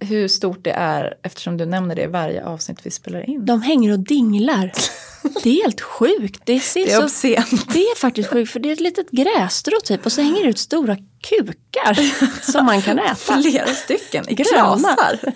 [0.00, 3.46] hur stort det är eftersom du nämner det i varje avsnitt vi spelar in.
[3.46, 4.72] De hänger och dinglar.
[5.42, 6.42] Det är helt sjukt.
[6.44, 7.72] Det, ser Det är så, obscent.
[7.72, 10.48] det är faktiskt sjukt för det är ett litet grässtrå typ och så hänger det
[10.48, 10.96] ut stora
[11.28, 11.94] kukar
[12.52, 13.14] som man kan äta.
[13.42, 15.18] Flera stycken i klasar.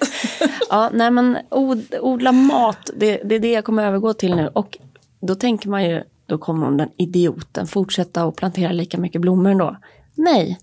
[0.70, 4.48] Ja, nej men od, odla mat, det, det är det jag kommer övergå till nu.
[4.52, 4.78] Och
[5.20, 9.76] då tänker man ju, då kommer den idioten fortsätta att plantera lika mycket blommor ändå.
[10.14, 10.58] Nej,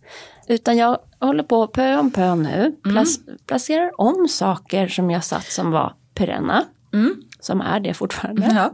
[0.47, 2.75] utan jag håller på pö om pö nu.
[2.83, 6.63] Plas, Placerar om saker som jag satt som var perenna.
[7.41, 8.51] Som är det fortfarande.
[8.55, 8.73] Ja.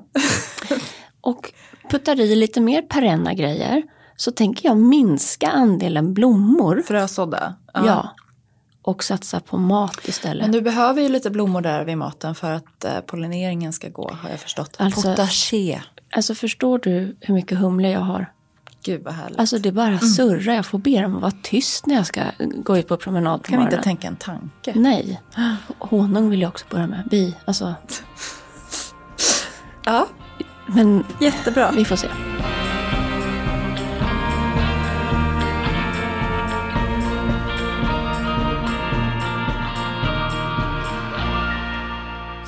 [1.21, 1.53] Och
[1.89, 3.83] puttar i lite mer perenna grejer.
[4.15, 6.83] Så tänker jag minska andelen blommor.
[6.87, 7.55] Frösådda.
[7.73, 8.09] Ja.
[8.81, 10.41] och satsa på mat istället.
[10.43, 14.11] Men du behöver ju lite blommor där vid maten för att eh, pollineringen ska gå
[14.21, 14.75] har jag förstått.
[14.79, 15.81] Alltså- Potaché.
[16.15, 18.33] Alltså förstår du hur mycket humle jag har?
[18.83, 19.39] Gud vad härligt.
[19.39, 20.53] Alltså det bara surrar.
[20.53, 23.47] Jag får be dem att vara tyst när jag ska gå ut på promenad på
[23.47, 23.73] kan vi morgonen.
[23.79, 24.73] inte tänka en tanke?
[24.75, 25.21] Nej.
[25.79, 27.03] Honung vill jag också börja med.
[27.11, 27.35] Bi.
[27.45, 27.75] Alltså.
[29.87, 30.07] Ja,
[30.67, 31.71] Men jättebra.
[31.75, 32.07] vi får se.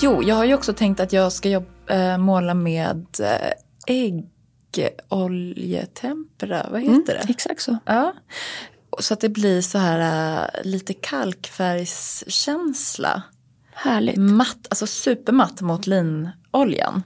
[0.02, 3.52] Jo, jag har ju också tänkt att jag ska jobb, äh, måla med äh,
[3.88, 6.66] äggoljetempera.
[6.72, 7.26] Vad heter Mm, det?
[7.30, 7.78] exakt så.
[7.86, 8.14] Ja.
[9.00, 13.22] Så att det blir så här äh, lite kalkfärgskänsla.
[13.74, 14.18] Härligt.
[14.18, 17.04] Matt, alltså supermatt mot linoljan.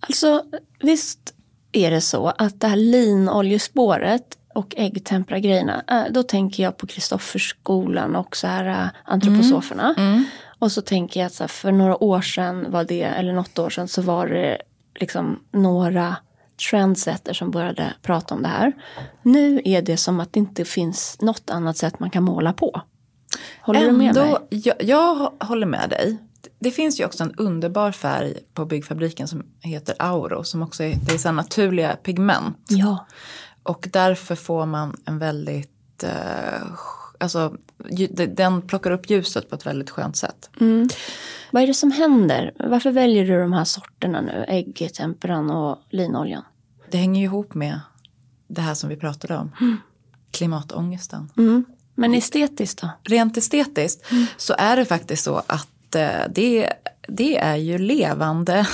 [0.00, 0.44] Alltså
[0.80, 1.34] visst
[1.72, 8.16] är det så att det här linoljespåret och äggtempera-grejerna, äh, då tänker jag på Kristofferskolan
[8.16, 9.94] och så här äh, antroposoferna.
[10.58, 13.70] Och så tänker jag att här, för några år sedan var det, eller något år
[13.70, 14.58] sedan, så var det
[14.94, 16.16] liksom några
[16.70, 18.72] trendsetter som började prata om det här.
[19.22, 22.82] Nu är det som att det inte finns något annat sätt man kan måla på.
[23.60, 24.36] Håller du med mig?
[24.50, 26.16] jag, jag håller med dig.
[26.62, 30.96] Det finns ju också en underbar färg på byggfabriken som heter Auro som också är,
[31.06, 32.58] det är så naturliga pigment.
[32.68, 33.06] Ja.
[33.62, 36.62] Och därför får man en väldigt, eh,
[37.18, 37.56] alltså
[38.28, 40.50] den plockar upp ljuset på ett väldigt skönt sätt.
[41.50, 42.52] Vad är det som händer?
[42.58, 44.44] Varför väljer du de här sorterna nu?
[44.48, 46.42] Äggtemperan och linoljan?
[46.90, 47.80] Det hänger ju ihop med
[48.48, 49.52] det här som vi pratade om.
[50.30, 51.30] Klimatångesten.
[51.36, 51.64] Mm.
[51.94, 52.90] Men estetiskt då?
[53.04, 56.72] Rent estetiskt så är det faktiskt så att eh, det,
[57.08, 58.66] det är ju levande,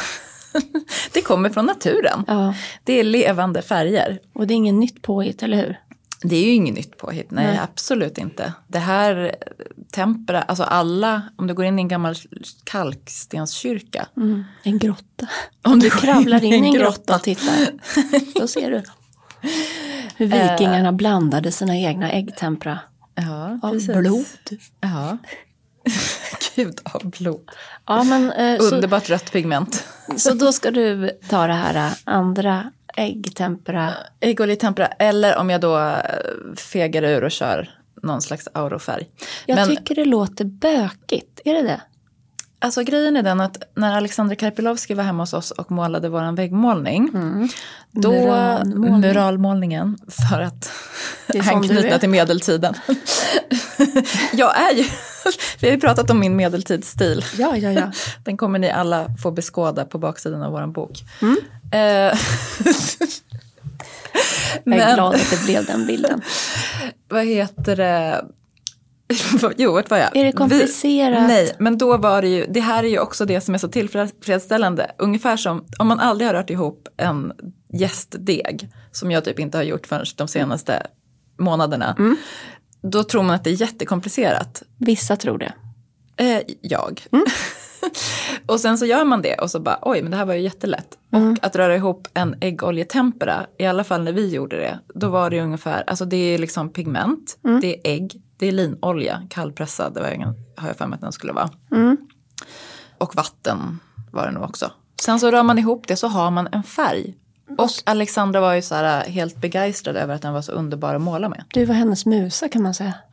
[1.12, 2.24] det kommer från naturen.
[2.26, 2.54] Ja.
[2.84, 4.18] Det är levande färger.
[4.34, 5.80] Och det är ingen nytt påhitt, eller hur?
[6.22, 7.60] Det är ju inget nytt påhitt, nej, Nej.
[7.62, 8.52] absolut inte.
[8.68, 9.36] Det här
[9.92, 12.14] tempera, alltså alla, om du går in i en gammal
[12.64, 14.06] kalkstenskyrka.
[14.16, 14.44] Mm.
[14.62, 15.28] En grotta.
[15.64, 17.54] Om Om du kravlar in i en grotta och tittar,
[18.40, 18.82] då ser du
[20.16, 22.78] hur vikingarna blandade sina egna äggtempera
[23.14, 23.96] Ja, av precis.
[23.96, 24.26] blod.
[24.80, 25.18] Ja.
[26.56, 27.50] Gud av blod.
[27.86, 29.84] Ja, men, eh, så, Underbart rött pigment.
[30.16, 33.92] så då ska du ta det här eh, andra äggtempera.
[34.20, 35.96] Äggoljetempera, eller om jag då eh,
[36.56, 37.70] fegar ur och kör
[38.02, 39.08] någon slags aurofärg.
[39.46, 41.80] Jag Men tycker det låter bökigt, är det det?
[42.58, 46.34] Alltså grejen är den att när Alexandra Karpilovski var hemma hos oss och målade våran
[46.34, 47.10] väggmålning.
[47.90, 49.00] Då, Muralmålning.
[49.00, 49.98] muralmålningen,
[50.30, 50.70] för att
[51.52, 52.74] anknyta till medeltiden.
[54.32, 54.84] jag är ju,
[55.60, 57.24] vi har ju pratat om min medeltidsstil.
[57.38, 57.92] Ja, ja, ja.
[58.24, 61.04] Den kommer ni alla få beskåda på baksidan av våran bok.
[61.22, 61.36] Mm.
[61.72, 62.18] Eh,
[64.64, 66.20] Jag är Men- glad att det blev den bilden.
[67.08, 68.24] vad heter det?
[69.56, 70.16] jo, vart var jag?
[70.16, 71.22] Är det komplicerat?
[71.22, 73.58] Vi, nej, men då var det ju, det här är ju också det som är
[73.58, 74.90] så tillfredsställande.
[74.98, 77.32] Ungefär som om man aldrig har rört ihop en
[77.72, 80.86] jästdeg, som jag typ inte har gjort förrän de senaste
[81.38, 81.96] månaderna.
[81.98, 82.16] Mm.
[82.82, 84.62] Då tror man att det är jättekomplicerat.
[84.78, 85.52] Vissa tror det.
[86.16, 87.06] Eh, jag.
[87.12, 87.26] Mm.
[88.46, 90.40] och sen så gör man det och så bara, oj men det här var ju
[90.40, 90.98] jättelätt.
[91.12, 91.32] Mm.
[91.32, 95.30] Och att röra ihop en äggoljetempera, i alla fall när vi gjorde det, då var
[95.30, 97.60] det ungefär, alltså det är liksom pigment, Mm.
[97.60, 101.00] det är ägg, det är linolja, kallpressad, det var ingen, har jag för mig att
[101.00, 101.50] den skulle vara.
[101.72, 101.96] Mm.
[102.98, 103.78] Och vatten
[104.12, 104.70] var det nog också.
[105.00, 107.14] Sen så rör man ihop det så har man en färg.
[107.58, 110.94] Och Alexandra var ju så här äh, helt begeistrad över att den var så underbar
[110.94, 111.44] att måla med.
[111.52, 112.94] Du var hennes musa kan man säga.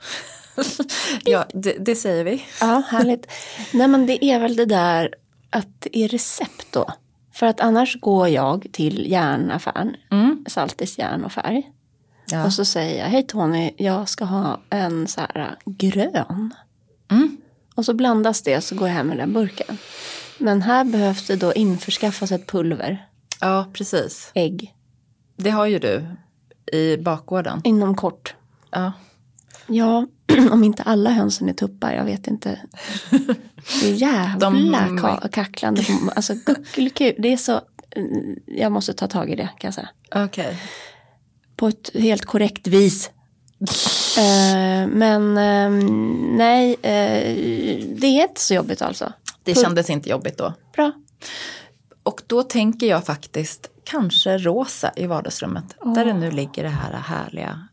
[1.25, 2.45] Ja, det, det säger vi.
[2.61, 3.27] Ja, härligt.
[3.73, 5.15] Nej men det är väl det där
[5.53, 6.85] att det är recept då.
[7.33, 10.45] För att annars går jag till järnaffären, Mm.
[10.47, 11.69] Saltis järn och färg.
[12.27, 12.45] Ja.
[12.45, 16.53] Och så säger jag, hej Tony, jag ska ha en så här äh, grön.
[17.11, 17.37] Mm.
[17.75, 19.77] Och så blandas det så går jag hem med den burken.
[20.37, 23.07] Men här behövs det då införskaffas ett pulver,
[23.41, 24.31] ja, precis.
[24.33, 24.73] ägg,
[25.35, 26.05] Det har ju du
[26.77, 27.61] i bakgården.
[27.63, 28.35] inom kort.
[28.71, 28.91] Ja.
[29.67, 30.07] Ja,
[30.51, 32.59] om inte alla hönsen är tuppar, jag vet inte.
[33.81, 35.83] Det är jävla De- ka- kacklande,
[36.15, 37.15] alltså guckelkul.
[37.19, 37.61] Det är så,
[37.95, 39.89] mm, jag måste ta tag i det kan jag säga.
[40.15, 40.57] Okej.
[41.55, 43.11] På ett helt korrekt vis.
[44.17, 45.85] Eh, men eh,
[46.37, 49.13] nej, eh, det är inte så jobbigt alltså.
[49.43, 50.53] Det kändes inte jobbigt då.
[50.75, 50.91] Bra.
[52.03, 55.65] Och då tänker jag faktiskt kanske rosa i vardagsrummet.
[55.95, 57.67] Där det nu ligger det här härliga.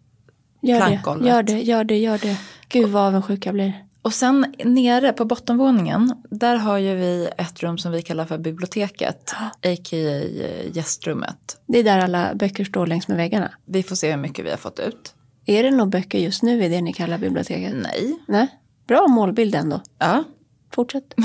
[0.61, 1.29] Gör det, Plankgolvet.
[1.29, 2.37] gör det, gör det, gör det.
[2.69, 3.85] Gud vad avundsjuk jag blir.
[4.03, 8.39] Och sen nere på bottenvåningen, där har ju vi ett rum som vi kallar för
[8.39, 9.33] biblioteket.
[9.63, 9.97] A.k.a.
[9.97, 11.61] eh, gästrummet.
[11.67, 13.51] Det är där alla böcker står längs med väggarna.
[13.67, 15.15] Vi får se hur mycket vi har fått ut.
[15.47, 17.75] Är det nog böcker just nu i det ni kallar biblioteket?
[17.83, 18.47] Nej, Nej,
[18.89, 19.81] Bra målbild ändå.
[19.99, 20.25] Ja.
[20.73, 21.15] Fortsätt.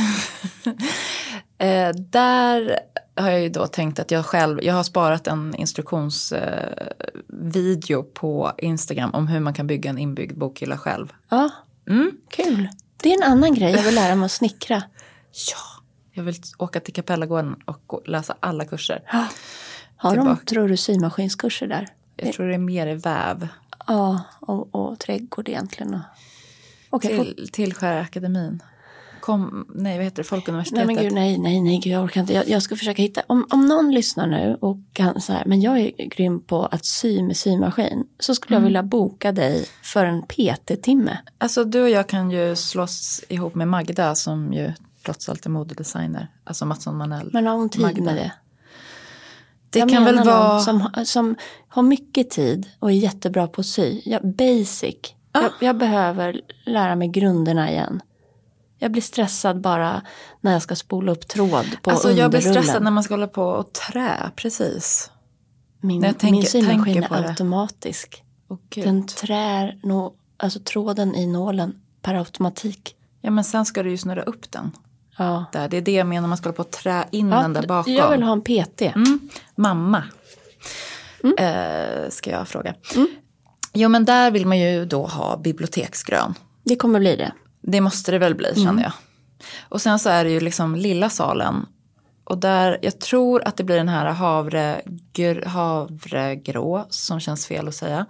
[1.57, 2.79] Eh, där
[3.15, 8.51] har jag ju då tänkt att jag själv, jag har sparat en instruktionsvideo eh, på
[8.57, 11.13] Instagram om hur man kan bygga en inbyggd bokhylla själv.
[11.29, 11.49] Ja,
[11.89, 12.11] Mm.
[12.29, 12.69] kul.
[13.03, 14.83] Det är en annan grej jag vill lära mig att snickra.
[15.51, 19.01] Ja, jag vill åka till Kapellagården och läsa alla kurser.
[19.97, 20.45] Har de, Tillbaka.
[20.45, 21.87] tror du, symaskinskurser där?
[22.15, 23.47] Jag tror det är mer i väv.
[23.87, 25.99] Ja, och, och trädgård egentligen.
[26.91, 28.63] fort- Till, till Skärakademin.
[29.25, 30.21] Kom, nej, vad heter det?
[30.21, 30.87] nej Folkuniversitetet.
[30.87, 32.33] men gud, nej, nej, nej, gud, jag orkar inte.
[32.33, 35.61] Jag, jag ska försöka hitta, om, om någon lyssnar nu och kan så här, men
[35.61, 40.05] jag är grym på att sy med symaskin, så skulle jag vilja boka dig för
[40.05, 41.17] en PT-timme.
[41.37, 44.73] Alltså du och jag kan ju slåss ihop med Magda som ju
[45.05, 46.31] trots allt är modedesigner.
[46.43, 47.29] Alltså Mattsson Manell.
[47.33, 48.03] Men har hon tid Magda.
[48.03, 48.31] med det?
[49.69, 50.59] det jag kan väl vara...
[50.59, 51.35] Som, som
[51.67, 54.01] har mycket tid och är jättebra på att sy.
[54.05, 54.95] Ja, basic.
[55.33, 58.01] Jag, jag behöver lära mig grunderna igen.
[58.85, 60.01] Jag blir stressad bara
[60.41, 63.27] när jag ska spola upp tråd på Alltså jag blir stressad när man ska hålla
[63.27, 65.11] på och trä, precis.
[65.81, 68.23] Min, när jag tänker- min symaskin är automatisk.
[68.69, 68.85] Gud.
[68.85, 72.95] Den trär nå, alltså tråden i nålen per automatik.
[73.21, 74.71] Ja men sen ska du ju snurra upp den.
[75.17, 75.45] Ja.
[75.51, 75.69] Där.
[75.69, 77.67] Det är det jag menar, man ska hålla på och trä in Ja, den där
[77.67, 77.93] bakom.
[77.93, 78.81] Jag vill ha en PT.
[78.81, 79.29] Mm.
[79.55, 80.03] Mamma.
[81.37, 82.73] Eh, ska jag fråga.
[83.73, 86.33] Jo men där vill man ju då ha biblioteksgrön.
[86.63, 87.31] Det kommer bli det.
[87.67, 88.63] Det måste det väl bli Mm.
[88.63, 88.91] känner jag.
[89.69, 91.65] Och sen så är det ju liksom lilla salen.
[92.23, 94.81] Och där, jag tror att det blir den här havre,
[95.13, 98.05] gr, havregrå, som känns fel att säga,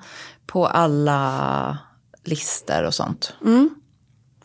[0.46, 1.78] på alla
[2.24, 3.34] lister och sånt.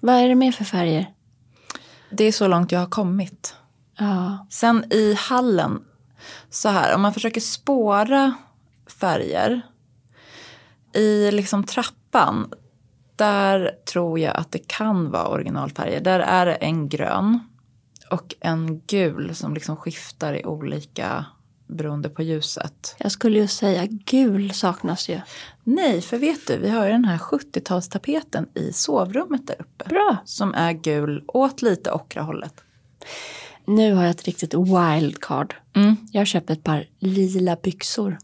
[0.00, 1.10] Vad är det mer för färger?
[2.10, 3.54] Det är så långt jag har kommit.
[3.98, 4.46] Ja.
[4.50, 5.80] Sen i hallen,
[6.50, 8.34] så här, om man försöker spåra
[9.00, 9.62] färger
[10.94, 12.52] i liksom trappan,
[13.20, 16.00] där tror jag att det kan vara originalfärger.
[16.00, 17.40] Där är det en grön
[18.10, 21.24] och en gul som liksom skiftar i olika
[21.66, 22.96] beroende på ljuset.
[22.98, 25.20] Jag skulle ju säga gul saknas ju.
[25.64, 29.84] Nej, för vet du, vi har ju den här 70-talstapeten i sovrummet där uppe.
[29.88, 30.16] Bra.
[30.24, 32.54] Som är gul åt lite ockrahållet.
[33.64, 35.54] Nu har jag ett riktigt wildcard.
[35.76, 35.96] Mm.
[36.12, 38.18] Jag har köpt ett par lila byxor.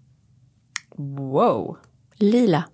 [0.96, 1.78] Wow,
[2.14, 2.64] Lila.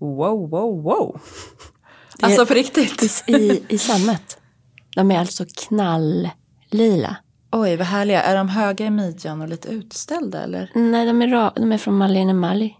[0.00, 1.20] Wow, wow, wow.
[2.22, 3.24] Alltså på riktigt.
[3.26, 4.38] I, i, sammet.
[4.96, 7.16] De är alltså knalllila.
[7.52, 8.22] Oj, vad härliga.
[8.22, 10.70] Är de höga i midjan och lite utställda eller?
[10.74, 12.76] Nej, de är, ra- de är från Malene Mali.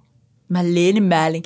[0.46, 1.44] Malene Märling.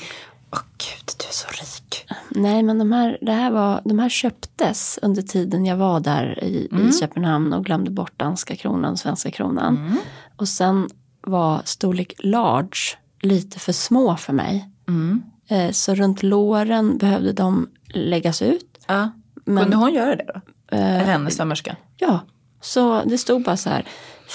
[0.53, 2.07] Åh gud, du är så rik.
[2.29, 6.45] Nej, men de här, det här var, de här köptes under tiden jag var där
[6.45, 9.99] i, i Köpenhamn och glömde bort danska kronan, svenska kronan.
[10.37, 10.89] Och sen
[11.21, 12.79] var storlek large
[13.21, 14.71] lite för små för mig.
[14.89, 15.23] Mm.
[15.49, 18.79] Eh, så runt låren behövde de läggas ut.
[18.87, 19.11] Ja.
[19.45, 20.41] Men- Kunde hon göra det då?
[20.77, 21.77] Eh, Eller hennes sömmerska?
[21.97, 22.21] Ja,
[22.61, 23.85] så det stod bara så här.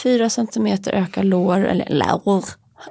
[0.04, 2.44] Fyra centimeter ökar lår, eller lår.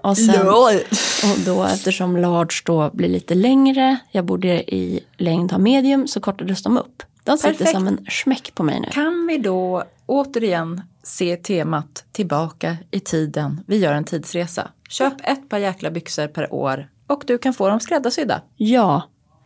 [0.03, 5.59] Och, sen, och då eftersom large då blir lite längre, jag borde i längd ha
[5.59, 7.03] medium, så kortades de upp.
[7.25, 7.71] De sitter Perfekt.
[7.73, 8.89] som en smäck på mig nu.
[8.93, 13.61] Kan vi då återigen se temat tillbaka i tiden?
[13.67, 14.69] Vi gör en tidsresa.
[14.89, 18.42] Köp ett par jäkla byxor per år och du kan få dem skräddarsydda.
[18.57, 19.03] Ja,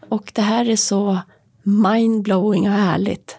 [0.08, 1.18] och det här är så
[1.62, 3.36] mindblowing och härligt.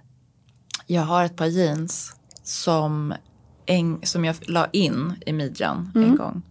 [0.87, 3.13] Jag har ett par jeans som,
[3.65, 6.41] en, som jag la in i midjan en gång.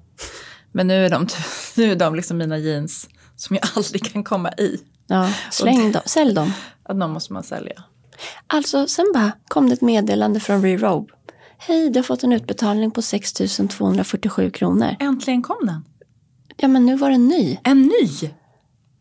[0.73, 1.27] Men nu är de,
[1.77, 4.79] nu är de liksom mina jeans som jag aldrig kan komma i.
[5.07, 6.53] Ja, släng dem, sälj dem.
[6.83, 7.83] Att de måste man sälja.
[8.47, 11.13] Alltså, sen bara kom det ett meddelande från Rerobe.
[11.59, 13.33] Hej, du har fått en utbetalning på 6
[13.71, 14.97] 247 kronor.
[15.01, 15.85] Äntligen kom den.
[16.63, 17.59] Ja, men nu var den ny.
[17.65, 18.31] En ny!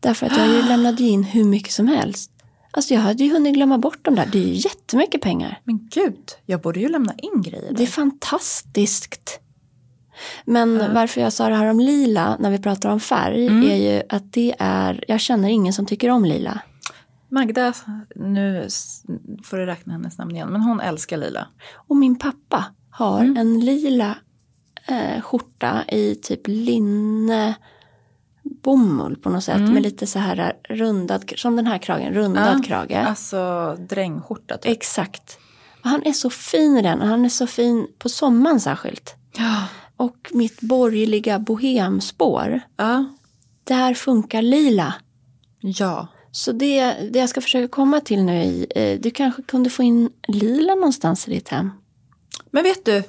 [0.00, 2.30] Därför att jag ju lämnade ju in hur mycket som helst.
[2.70, 4.28] Alltså jag hade ju hunnit glömma bort dem där.
[4.32, 5.60] Det är ju jättemycket pengar.
[5.64, 7.72] Men gud, jag borde ju lämna in grejer.
[7.76, 9.40] Det är fantastiskt.
[10.44, 14.02] Men varför jag sa det här om lila när vi pratar om färg är ju
[14.08, 16.60] att det är, jag känner ingen som tycker om lila.
[17.28, 17.72] Magda,
[18.16, 18.68] nu
[19.44, 21.48] får du räkna hennes namn igen, men hon älskar lila.
[21.74, 24.16] Och min pappa har en lila
[24.92, 27.54] eh, skjorta i typ linne
[28.42, 33.04] bomull på något sätt med lite så här rundad, som den här kragen, rundad krage.
[33.06, 34.72] Alltså drängskjorta typ.
[34.72, 35.38] Exakt.
[35.84, 39.14] Och han är så fin i den och han är så fin på sommaren särskilt.
[39.36, 39.64] Ja.
[39.96, 43.04] Och mitt borgerliga bohemspår, Ja.
[43.64, 44.94] där funkar lila.
[45.60, 46.08] Ja.
[46.32, 49.82] Så det, det jag ska försöka komma till nu i, eh, du kanske kunde få
[49.82, 51.70] in lila någonstans i ditt hem.
[52.50, 53.02] Men vet du,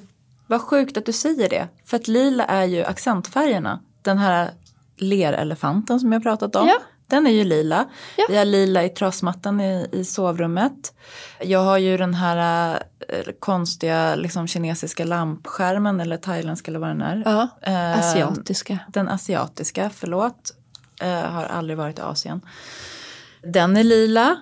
[0.54, 1.68] vad sjukt att du säger det.
[1.86, 3.80] För att lila är ju accentfärgerna.
[4.02, 4.52] Den här
[4.98, 6.68] lerelefanten som jag pratat om.
[6.68, 6.80] Ja.
[7.08, 7.86] Den är ju lila.
[8.18, 8.26] Ja.
[8.30, 10.94] Vi har lila i trasmattan i, i sovrummet.
[11.42, 12.74] Jag har ju den här
[13.10, 17.24] eh, konstiga liksom, kinesiska lampskärmen eller thailändska eller vad den är.
[17.26, 18.80] Ja, Eh, asiatiska.
[18.88, 20.52] Den asiatiska, förlåt.
[21.02, 22.42] Eh, har aldrig varit i Asien.
[23.42, 24.36] Den är lila.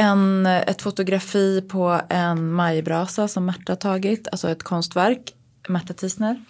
[0.00, 5.34] En, ett fotografi på en majbrasa som Märta tagit, alltså ett konstverk.
[5.68, 6.44] Märta Tisner.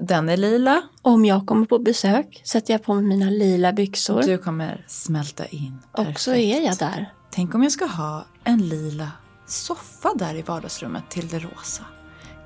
[0.00, 0.82] Den är lila.
[1.02, 4.22] Om jag kommer på besök sätter jag på mig mina lila byxor.
[4.22, 5.78] Du kommer smälta in.
[5.92, 7.12] och så är jag där.
[7.30, 9.08] Tänk om jag ska ha en lila
[9.46, 11.82] soffa där i vardagsrummet till det rosa.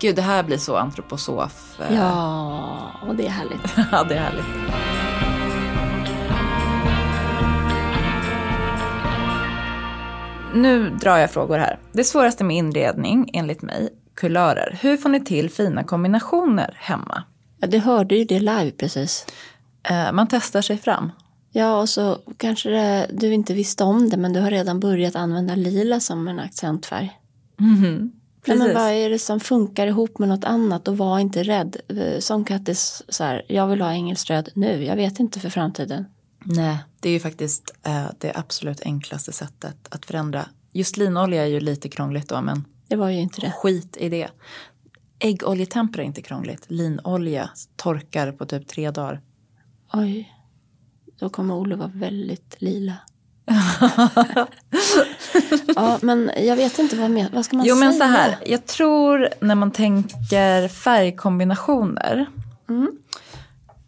[0.00, 1.80] Gud, det här blir så antroposof.
[1.80, 1.96] eh.
[1.96, 3.60] Ja, och det är härligt.
[3.92, 4.46] ja, det är härligt.
[10.54, 11.78] Nu drar jag frågor här.
[11.92, 14.78] Det svåraste med inredning, enligt mig, kulörer.
[14.82, 17.22] Hur får ni till fina kombinationer hemma?
[17.60, 19.26] Ja, du hörde ju det live precis.
[19.82, 21.12] Eh, man testar sig fram.
[21.52, 25.16] Ja, och så kanske det, du inte visste om det, men du har redan börjat
[25.16, 27.18] använda lila som en accentfärg.
[27.56, 28.12] Mhm.
[28.46, 31.76] Nej, men vad är det som funkar ihop med något annat och var inte rädd.
[31.88, 36.04] Eh, Som Kattis så här, jag vill ha engelsröd nu, jag vet inte för framtiden.
[36.44, 40.46] Nej, det är ju faktiskt eh, det absolut enklaste sättet att förändra.
[40.72, 43.52] Just linolja är ju lite krångligt då, men Det var ju inte det.
[43.56, 44.28] skit i det.
[45.18, 46.64] Äggoljetempera är inte krångligt.
[46.68, 49.20] Linolja torkar på typ tre dagar.
[49.92, 50.34] Oj,
[51.18, 52.94] då kommer Olle vara väldigt lila.
[55.76, 57.88] ja, men jag vet inte vad mer, vad ska man Jo säga?
[57.88, 62.26] men så här, jag tror när man tänker färgkombinationer
[62.68, 62.90] Mm.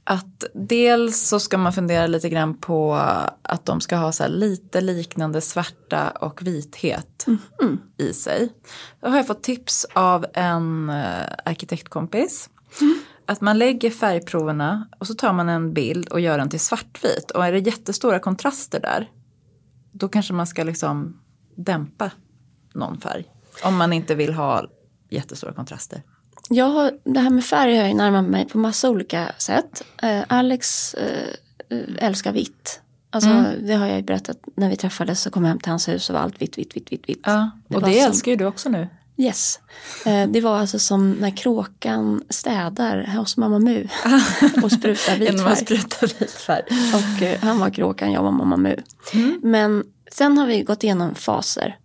[0.04, 2.94] Att dels så ska man fundera lite grann på
[3.42, 7.26] att de ska ha så lite liknande svarta och vithet
[7.60, 7.78] Mm.
[7.96, 8.52] i sig.
[9.00, 12.50] Då har jag fått tips av en eh, arkitektkompis.
[12.80, 12.98] Mm.
[13.26, 17.30] Att man lägger färgproverna och så tar man en bild och gör den till svartvit.
[17.30, 19.10] Och är det jättestora kontraster där,
[19.92, 21.20] då kanske man ska liksom
[21.56, 22.10] dämpa
[22.74, 23.24] någon färg.
[23.64, 24.66] Om man inte vill ha
[25.10, 26.02] jättestora kontraster.
[26.54, 29.82] Jag har, det här med färg har jag närmat mig på massa olika sätt.
[30.02, 31.28] Eh, Alex eh,
[31.98, 32.80] älskar vitt.
[33.10, 33.66] Alltså, Mm.
[33.66, 36.10] Det har jag ju berättat när vi träffades så kom jag hem till hans hus
[36.10, 37.20] och var allt vitt, vitt, vitt, vitt, vitt.
[37.24, 38.88] Ja, Det och var det som- älskar ju du också nu.
[39.16, 39.60] Yes.
[40.06, 43.86] Eh, det var alltså som när kråkan städar hos Mamma Mu
[44.62, 45.56] och sprutar vit färg.
[45.56, 46.62] spruta vit färg.
[46.94, 48.76] Och eh, han var kråkan, jag var Mamma Mu.
[49.42, 51.76] Men sen har vi gått igenom faser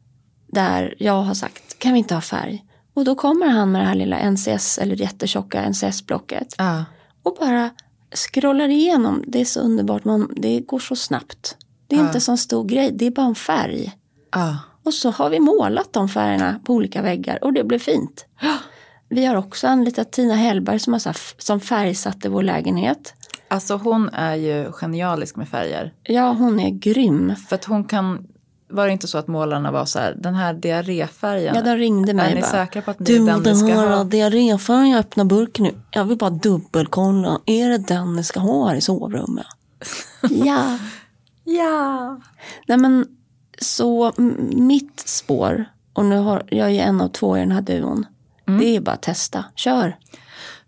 [0.47, 2.63] där jag har sagt, kan vi inte ha färg?
[2.97, 6.85] Och då kommer han med det här lilla NCS eller jättetjocka NCS-blocket Ja.
[7.23, 7.69] och bara
[8.15, 9.23] scrollar igenom.
[9.27, 11.57] Det är så underbart, man, det går så snabbt.
[11.87, 12.07] Det är Ja.
[12.07, 13.91] inte sån stor grej, det är bara en färg.
[14.31, 14.57] Ja.
[14.83, 18.25] Och så har vi målat de färgerna på olika väggar och det blev fint.
[19.09, 23.13] Vi har också anlitat Tina Hellberg som, har så här som färgsatte vår lägenhet.
[23.47, 25.93] Alltså hon är ju genialisk med färger.
[26.03, 27.35] Ja, hon är grym.
[27.35, 28.27] För att hon kan,
[28.69, 31.55] var det inte så att målarna var så här, den här diarréfärgen.
[31.55, 32.51] Ja, de ringde mig är ni bara.
[32.51, 34.03] säkra på att det Du, är den den ni ska ha?
[34.03, 35.75] diarréfärgen jag öppnar burken nu.
[35.91, 37.41] Jag vill bara dubbelkolla.
[37.45, 39.45] Är det den ni ska ha här i sovrummet?
[40.29, 40.79] ja.
[41.43, 42.19] Ja.
[42.67, 43.05] Nej men
[43.59, 44.11] så
[44.51, 48.05] mitt spår, och nu har jag är en av två i den här duon.
[48.47, 48.59] Mm.
[48.59, 49.45] Det är bara att testa.
[49.55, 49.97] Kör.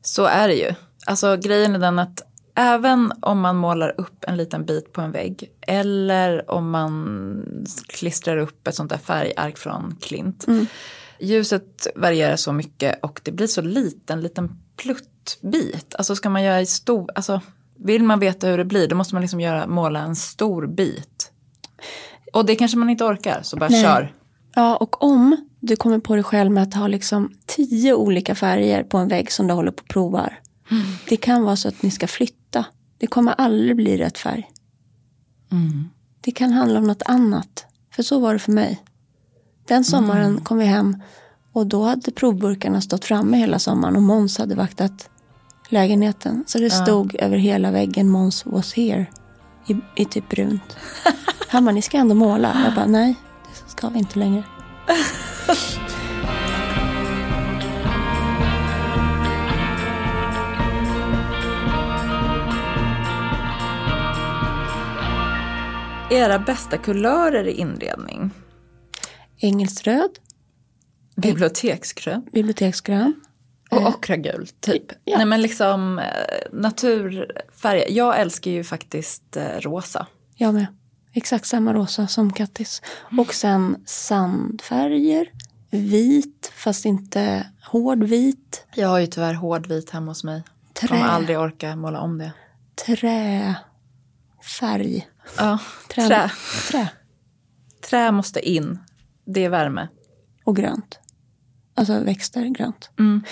[0.01, 0.73] Så är det ju.
[1.05, 2.21] Alltså grejen är den att
[2.59, 8.37] även om man målar upp en liten bit på en vägg eller om man klistrar
[8.37, 10.45] upp ett sånt där färgark från klint.
[11.19, 15.95] Ljuset varierar så mycket och det blir så liten, liten pluttbit.
[15.95, 17.41] Alltså ska man göra i stor, alltså
[17.77, 21.31] vill man veta hur det blir då måste man liksom göra, måla en stor bit.
[22.33, 23.83] Och det kanske man inte orkar, så bara Nej.
[23.83, 24.13] kör.
[24.55, 28.83] Ja, och om du kommer på dig själv med att ha liksom tio olika färger
[28.83, 30.39] på en vägg som du håller på och provar.
[31.09, 32.65] Det kan vara så att ni ska flytta.
[32.97, 34.49] Det kommer aldrig bli rätt färg.
[36.21, 37.65] Det kan handla om något annat.
[37.95, 38.83] För så var det för mig.
[39.67, 40.97] Den sommaren kom vi hem
[41.51, 45.09] och då hade provburkarna stått framme hela sommaren och Måns hade vaktat
[45.69, 46.43] lägenheten.
[46.47, 49.05] Så det stod över hela väggen Måns was here
[49.67, 50.77] i, i typ brunt.
[51.47, 52.61] Han bara, ni ska ändå måla.
[52.65, 54.43] Jag bara, nej, det ska vi inte längre.
[66.11, 68.31] Era bästa kulörer i inredning?
[69.37, 70.09] Engelsröd,
[71.15, 72.25] Biblioteksgrön.
[72.33, 73.13] biblioteksgrön.
[73.71, 74.83] Och ockragul, typ.
[75.03, 75.17] ja.
[75.17, 76.05] Nej men liksom eh,
[76.51, 77.85] naturfärger.
[77.89, 80.07] Jag älskar ju faktiskt eh, rosa.
[80.35, 80.65] Jag med.
[81.13, 82.81] Exakt samma rosa som Kattis.
[83.17, 85.31] Och sen sandfärger.
[85.69, 88.65] Vit, fast inte hård vit.
[88.75, 90.43] Jag har ju tyvärr hårdvit hemma hos mig.
[90.73, 90.87] Trä.
[90.87, 92.31] Kommer aldrig orka måla om det.
[92.85, 93.55] Trä.
[95.37, 96.07] Ja, Trä.
[96.07, 96.31] trä.
[96.71, 96.89] Trä.
[97.89, 98.79] Trä måste in.
[99.25, 99.87] Det är värme.
[100.43, 100.99] Och grönt.
[101.75, 102.89] Alltså växter, grönt.
[102.99, 103.23] Mm.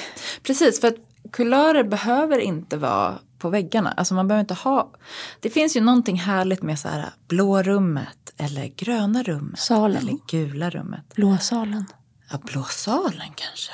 [0.43, 0.95] Precis, för att
[1.31, 3.91] kulörer behöver inte vara på väggarna.
[3.91, 4.91] Alltså man behöver inte ha...
[5.39, 9.59] Det finns ju någonting härligt med så här blå rummet eller gröna rummet.
[9.59, 9.97] Salen.
[9.97, 11.13] Eller gula rummet.
[11.15, 11.85] Blåsalen.
[12.31, 13.71] Ja, blå salen kanske.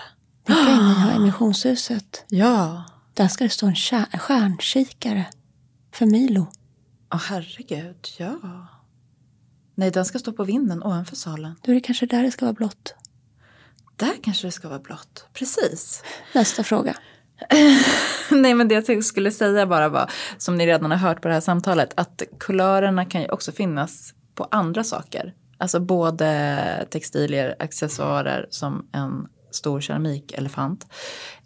[0.47, 2.26] Vilka är ni har i missionshuset?
[2.28, 2.84] Ja.
[3.13, 3.76] Där ska det stå en
[4.19, 5.26] stjärnkikare.
[5.93, 6.47] För Milo.
[7.14, 8.39] Åh herregud, ja.
[9.76, 11.55] Nej, den ska stå på vinden ovanför salen.
[11.61, 12.95] Då är det kanske där det ska vara blått.
[13.95, 15.26] Där kanske det ska vara blått.
[15.34, 16.03] Precis.
[16.34, 16.97] Nästa fråga.
[18.32, 21.34] Nej men det jag skulle säga bara var, som ni redan har hört på det
[21.34, 25.34] här samtalet, att kulörerna kan ju också finnas på andra saker.
[25.57, 30.88] Alltså både textilier, accessoarer som en stor keramikelefant.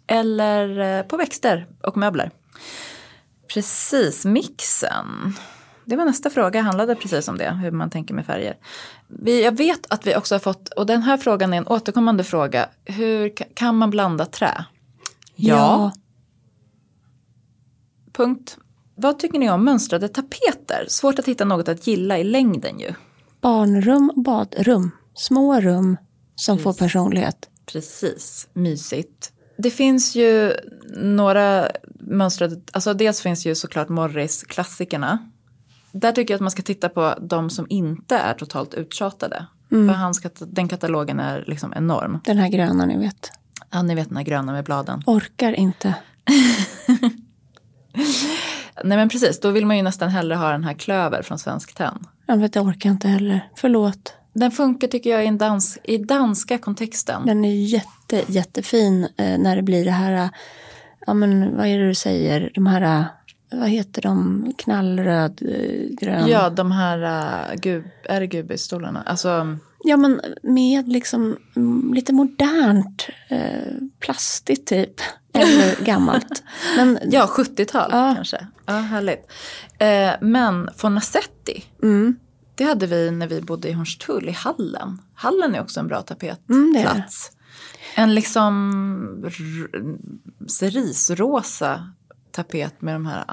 [0.06, 2.30] Eller eh, på växter och möbler.
[3.48, 5.34] Precis, mixen.
[5.88, 8.56] Det var nästa fråga, handlade precis om det, hur man tänker med färger.
[9.06, 12.24] Vi, jag vet att vi också har fått, och den här frågan är en återkommande
[12.24, 14.64] fråga, hur ka- kan man blanda trä?
[15.36, 15.92] Ja.
[18.12, 18.58] Punkt.
[18.94, 20.84] Vad tycker ni om mönstrade tapeter?
[20.88, 22.94] Svårt att hitta något att gilla i längden ju.
[23.40, 24.90] Barnrum och badrum.
[25.14, 25.96] Små rum
[26.34, 27.50] som får personlighet.
[27.66, 29.32] Precis, mysigt.
[29.58, 30.52] Det finns ju
[30.96, 31.68] några
[32.00, 35.18] mönstrade, alltså dels finns ju såklart Morris-klassikerna.
[35.92, 39.46] Där tycker jag att man ska titta på de som inte är totalt uttjatade.
[39.68, 42.20] För hans, den katalogen är liksom enorm.
[42.24, 43.30] Den här gröna ni vet.
[43.70, 45.02] Ja, ni vet den här gröna med bladen.
[45.06, 45.94] Orkar inte.
[48.84, 51.74] Nej men precis, då vill man ju nästan hellre ha den här klöver från Svensk
[51.74, 52.06] Tenn.
[52.26, 53.48] Jag vet, jag orkar inte heller.
[53.56, 54.14] Förlåt.
[54.32, 57.26] Den funkar tycker jag i, en dans, i danska kontexten.
[57.26, 60.28] Den är jätte, jättefin eh, när det blir det här, eh,
[61.06, 63.04] ja men vad är det du säger, de här, eh,
[63.50, 66.28] vad heter de, knallröd, eh, grön.
[66.28, 66.98] Ja, de här,
[67.52, 69.02] uh, gub, är det gubbestolarna?
[69.06, 74.94] Alltså, Ja men med liksom mm, lite modernt, eh, plastigt typ.
[75.32, 76.42] Eller gammalt.
[76.76, 78.12] Men ja, 70-tal Ja.
[78.14, 78.46] kanske.
[78.66, 79.30] Ja, härligt.
[79.78, 82.16] Eh, men Fornasetti, mm,
[82.54, 84.98] det hade vi när vi bodde i Hornstull i Hallen.
[85.14, 86.48] Hallen är också en bra tapetplats.
[86.50, 87.02] Mm.
[87.96, 89.24] En liksom
[90.48, 91.92] cerisrosa
[92.38, 93.24] tapet med de här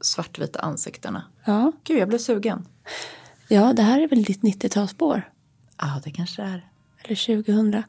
[0.00, 1.22] svartvita ansiktena.
[1.44, 1.72] ja.
[1.84, 2.66] Gud, jag blev sugen.
[3.48, 5.22] ja, det här är väl ditt 90-talsspår.
[5.78, 6.68] Ja, det kanske är.
[7.04, 7.82] Eller 2000.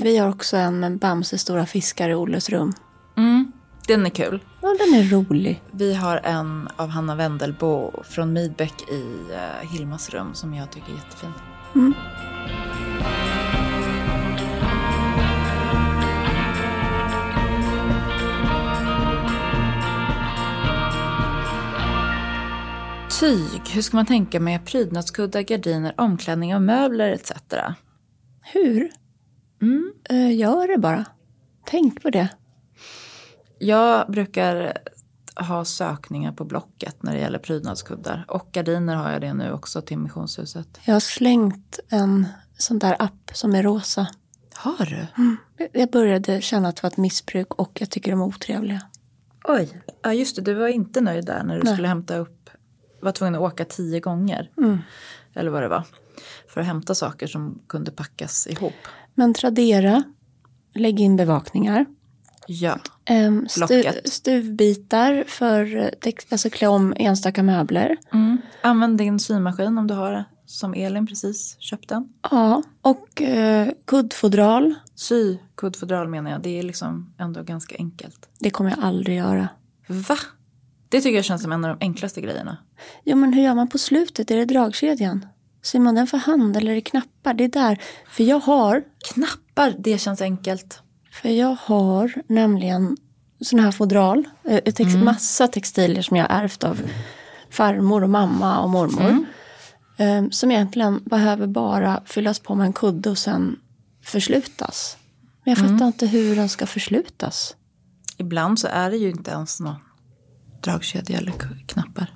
[0.00, 2.72] Vi har också en med Bamse stora fiskar i Olles rum.
[3.16, 3.52] Mm,
[3.86, 4.40] den är kul.
[4.62, 5.62] Ja, den är rolig.
[5.70, 9.02] Vi har en av Hanna Wendelbo från Midbeck i
[9.32, 11.32] uh, Hilmas rum som jag tycker är jättefin.
[11.74, 11.94] Mm.
[23.20, 27.32] Tyg, hur ska man tänka med prydnadskuddar, gardiner, omklädning av möbler etc.
[28.42, 28.90] Hur?
[29.62, 29.92] Mm.
[30.10, 31.04] Eh, gör det bara.
[31.66, 32.28] Tänk på det.
[33.58, 34.78] Jag brukar
[35.36, 38.24] ha sökningar på Blocket när det gäller prydnadskuddar.
[38.28, 40.80] Och gardiner har jag det nu också till missionshuset.
[40.84, 42.26] Jag har slängt en
[42.58, 44.06] sån där app som är rosa.
[44.54, 45.06] Har du?
[45.72, 48.80] Jag började känna att det var ett missbruk och jag tycker de är otrevliga.
[49.44, 49.82] Oj.
[50.02, 51.72] Ja just det, du var inte nöjd där när du Nej.
[51.72, 52.35] skulle hämta upp.
[53.00, 54.50] Var tvungen att åka tio gånger.
[54.58, 54.78] Mm.
[55.34, 55.84] Eller vad det var.
[56.48, 58.74] För att hämta saker som kunde packas ihop.
[59.14, 60.02] Men Tradera,
[60.74, 61.86] lägg in bevakningar.
[62.46, 62.78] Ja.
[63.10, 67.96] Um, stu, stuvbitar för tex- alltså klä om enstaka möbler.
[68.12, 68.38] Mm.
[68.62, 70.24] Använd din symaskin om du har det.
[70.46, 72.08] Som Elin precis köpt den.
[72.30, 74.74] Ja, och eh, kuddfodral.
[74.94, 76.42] Sy kuddfodral menar jag.
[76.42, 78.28] Det är liksom ändå ganska enkelt.
[78.38, 79.48] Det kommer jag aldrig göra.
[79.86, 80.16] Va?
[80.96, 82.56] Det tycker jag känns som en av de enklaste grejerna.
[83.04, 84.30] Jo, men hur gör man på slutet?
[84.30, 85.26] Är det dragkedjan?
[85.62, 87.34] Syr man den för hand eller är det knappar?
[87.34, 87.78] Det är där.
[88.10, 88.82] För jag har,
[89.14, 90.80] Knappar, det känns enkelt.
[91.12, 92.96] för jag har nämligen
[93.40, 94.24] sån här fodral.
[94.44, 96.80] eh, Tex, Massa textilier som jag ärvt av
[97.50, 99.26] farmor och mamma och mormor.
[99.96, 103.56] Eh, som egentligen behöver bara fyllas på med en kudde och sen
[104.04, 104.96] förslutas.
[105.44, 107.56] Men jag fattar inte hur den ska förslutas.
[108.16, 109.74] Ibland så är det ju inte ens någon
[110.60, 111.32] dragkedja eller
[111.66, 112.14] knappar.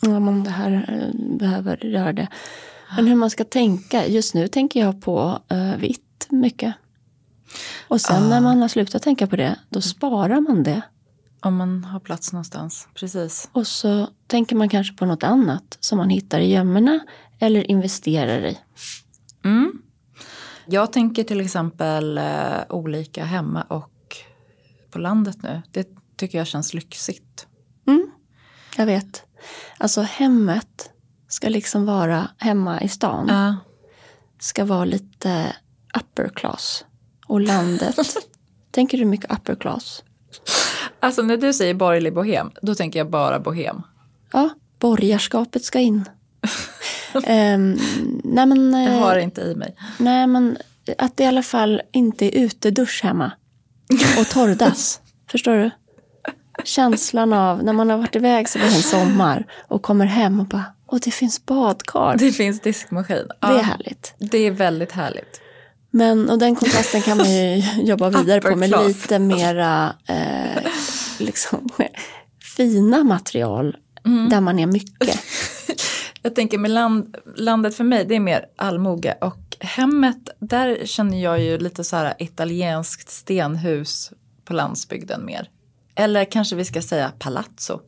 [0.00, 2.28] Ja, men det här eh, behöver göra det.
[2.96, 4.06] Men hur man ska tänka.
[4.06, 6.74] Just nu tänker jag på eh, vitt mycket.
[7.88, 10.82] Och sen när man har slutat tänka på det, då sparar man det.
[11.40, 12.88] Om man har plats någonstans.
[12.94, 13.48] Precis.
[13.52, 17.00] Och så tänker man kanske på något annat som man hittar i gömmorna
[17.38, 18.58] eller investerar i.
[19.44, 19.82] Mm.
[20.66, 22.24] Jag tänker till exempel eh,
[22.68, 24.16] olika hemma och
[24.90, 25.62] på landet nu.
[25.70, 27.46] Det tycker jag känns lyxigt.
[27.88, 28.10] Mm.
[28.76, 29.22] Jag vet.
[29.78, 30.90] Alltså hemmet
[31.28, 33.26] ska liksom vara hemma i stan.
[33.28, 33.56] Ja.
[34.40, 35.56] Ska vara lite
[35.98, 36.84] upper class.
[37.26, 37.96] Och landet.
[38.70, 40.02] Tänker du mycket upper class?
[41.00, 43.82] Alltså när du säger borgerlig bohem, då tänker jag bara bohem.
[44.32, 44.48] Ja,
[44.78, 46.04] borgarskapet ska in.
[47.24, 47.78] Ehm,
[48.24, 49.76] nej, men, Jag eh, har det inte i mig.
[49.98, 50.58] nej men
[50.98, 53.32] att det i alla fall inte är utedusch hemma.
[54.18, 55.00] Och torrdass.
[55.30, 55.70] Förstår du?
[56.64, 60.64] Känslan av när man har varit iväg så en sommar och kommer hem och bara,
[60.86, 62.16] och det finns badkar.
[62.16, 63.26] Det finns diskmaskin.
[63.40, 64.14] Det är Ja, härligt.
[64.18, 65.40] det är väldigt härligt.
[65.90, 70.62] Men, och den kontrasten kan man ju jobba vidare på med lite mera eh,
[71.18, 71.68] liksom,
[72.56, 73.76] fina material
[74.30, 75.18] där man är mycket.
[76.22, 79.18] Jag tänker med land, landet för mig, det är mer allmoge.
[79.20, 84.12] Och hemmet, där känner jag ju lite så här italienskt stenhus
[84.44, 85.48] på landsbygden mer.
[86.00, 87.80] Eller kanske vi ska säga palazzo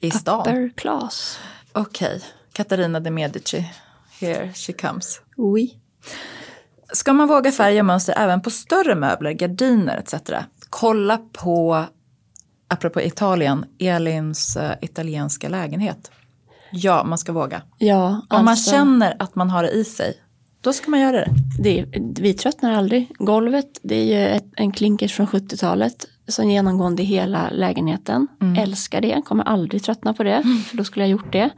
[0.00, 0.40] i stan.
[0.40, 1.38] Upper class.
[1.72, 2.20] Okej,
[2.52, 3.64] Katarina de Medici,
[4.20, 5.20] here she comes.
[5.36, 5.78] Oui.
[6.92, 10.14] Ska man våga färga mönster även på större möbler, gardiner etc.
[10.70, 11.84] Kolla på,
[12.68, 16.10] apropå Italien, Elins eh, italienska lägenhet.
[16.72, 17.62] Ja, man ska våga.
[17.78, 20.22] Ja, Om man alltså, känner att man har det i sig,
[20.60, 21.30] då ska man göra det.
[21.58, 21.86] det är,
[22.22, 23.08] vi tröttnar aldrig.
[23.18, 28.28] Golvet, det är ju ett, en klinkers från 70-talet som genomgående hela lägenheten.
[28.58, 31.50] Älskar det, kommer aldrig tröttna på det, för då skulle jag gjort det.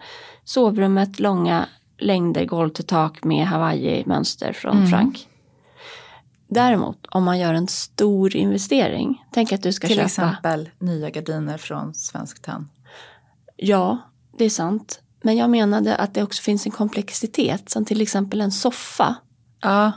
[0.44, 1.66] Sovrummet, långa
[1.98, 5.28] längder, golv till tak med Hawaii-mönster från Frank.
[6.48, 11.10] Däremot, om man gör en stor investering, tänk att du ska Till köpa exempel nya
[11.10, 12.68] gardiner från Svensk Tenn.
[13.56, 13.98] Ja,
[14.38, 15.00] det är sant.
[15.22, 19.14] Men jag menade att det också finns en komplexitet, som till exempel en soffa.
[19.60, 19.92] Ja,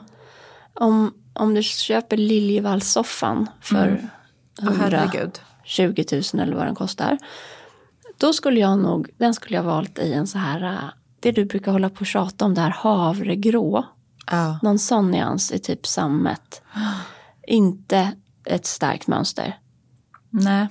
[0.73, 4.09] Om, om du köper Liljevallssoffan för
[4.61, 5.39] Åh, herregud.
[5.77, 6.03] 120
[6.33, 7.17] 000 eller vad den kostar.
[8.17, 10.89] Då skulle jag nog, den skulle jag valt i en så här, äh,
[11.19, 13.85] det du brukar hålla på och tjata om, det här havregrå.
[14.31, 14.59] Ja.
[14.61, 16.61] Någon sån nyans i typ sammet.
[17.47, 18.11] Inte
[18.45, 19.59] ett starkt mönster.
[20.29, 20.67] Nej.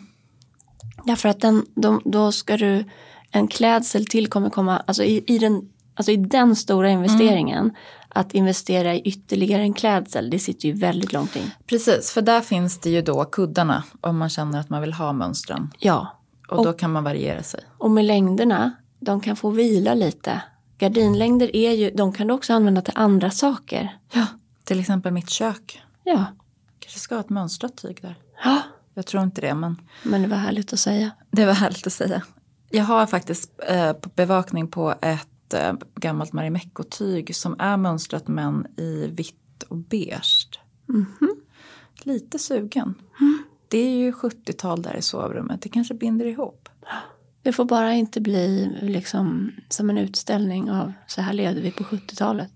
[1.05, 2.85] Därför att den, då, då ska du,
[3.31, 7.77] en klädsel till kommer komma, alltså i, i, den, alltså i den stora investeringen,
[8.17, 11.51] att investera i ytterligare en klädsel, det sitter ju väldigt långt in.
[11.67, 15.13] Precis, för där finns det ju då kuddarna om man känner att man vill ha
[15.13, 15.71] mönstren.
[15.79, 16.17] Ja,
[16.49, 17.61] Och då kan man variera sig.
[17.79, 20.43] och med längderna, de kan få vila lite.
[20.79, 23.97] Gardinlängder är ju, de kan du också använda till andra saker.
[24.13, 24.27] Ja.
[24.65, 25.83] Till exempel mitt kök.
[26.05, 26.25] Ja,
[26.79, 28.15] Kanske ska ha ett mönstrat tyg där.
[28.45, 28.63] ja.
[28.95, 31.11] Jag tror inte det, men men det var härligt att säga.
[31.31, 32.23] det var härligt att säga.
[32.71, 38.67] Jag har faktiskt eh, på bevakning på ett eh, gammalt Marimekko-tyg som är mönstrat men
[38.77, 40.61] i vitt och beige.
[42.03, 42.95] Lite sugen.
[43.69, 46.69] Det är ju 70-tal där i sovrummet, det kanske binder ihop.
[47.43, 51.85] Det får bara inte bli liksom som en utställning av så här levde vi på
[51.85, 52.51] 70-talet.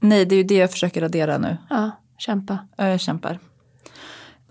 [0.00, 1.56] Nej, det är ju det jag försöker radera nu.
[1.70, 2.58] Ja, kämpa.
[2.76, 3.38] Ja, Jag kämpar.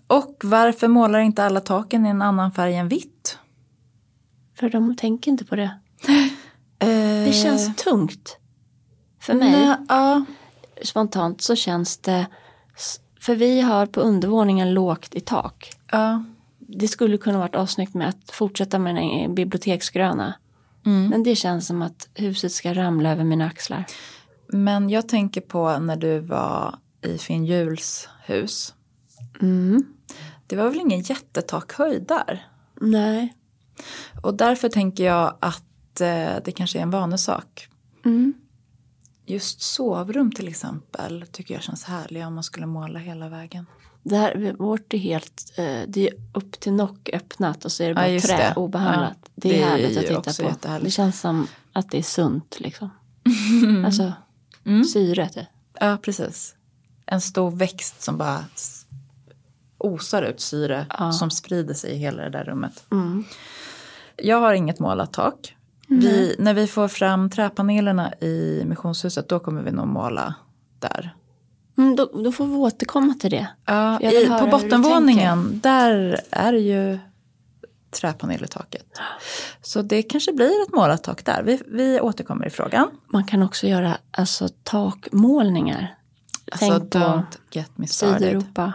[0.08, 3.38] Och varför målar inte alla taken i en annan färg än vitt?
[4.60, 5.80] För de tänker inte på det.
[7.32, 8.38] Eh, Det känns tungt.
[9.22, 10.26] För mig, Nej, ja.
[10.84, 12.26] spontant, så känns det...
[13.22, 15.72] För vi har på undervåningen lågt i tak.
[15.92, 16.24] ja.
[16.74, 20.34] Det skulle kunna varit avsnyggt med att fortsätta med en biblioteksgröna.
[20.86, 21.08] Mm.
[21.10, 23.86] Men det känns som att huset ska ramla över mina axlar.
[24.48, 28.74] Men jag tänker på när du var i Finn Juls hus.
[29.42, 29.84] Mm.
[30.48, 32.48] Det var väl ingen jättetakhöjd där?
[32.82, 33.34] Nej.
[34.24, 35.64] Och därför tänker jag att
[36.00, 37.68] eh, det kanske är en vanesak.
[38.06, 38.34] Mm.
[39.26, 43.66] Just sovrum till exempel tycker jag känns härliga om man skulle måla hela vägen.
[44.04, 47.88] Det här, vårt är helt, eh, det är upp till nock öppnat och så är
[47.88, 48.54] det bara just trä det.
[48.56, 49.18] obehandlat.
[49.24, 50.84] Ja, det är det är härligt att titta på.
[50.84, 52.90] Det känns som att det är sunt liksom.
[53.86, 54.14] Alltså
[54.94, 55.48] syre typ.
[55.80, 56.56] Ja, precis.
[57.06, 58.46] En stor växt som bara
[59.78, 60.86] osar ut syre
[61.20, 62.86] som sprider sig i hela det där rummet.
[62.92, 63.26] Mm.
[64.18, 65.56] Jag har inget målat tak.
[66.00, 70.34] Vi, när vi får fram träpanelerna i missionshuset då kommer vi nog måla
[70.80, 71.16] där.
[71.78, 73.48] Mm, då, då får vi återkomma till det.
[73.66, 77.00] Ja, i, på bottenvåningen där är det ju
[77.92, 78.86] träpanel i taket.
[79.62, 81.44] Så det kanske blir ett målat tak där.
[81.44, 82.88] Vi, vi återkommer i frågan.
[83.14, 85.96] Man kan också göra alltså, takmålningar.
[86.52, 88.18] Alltså, Tänk på don't get me started.
[88.20, 88.74] Sydeuropa.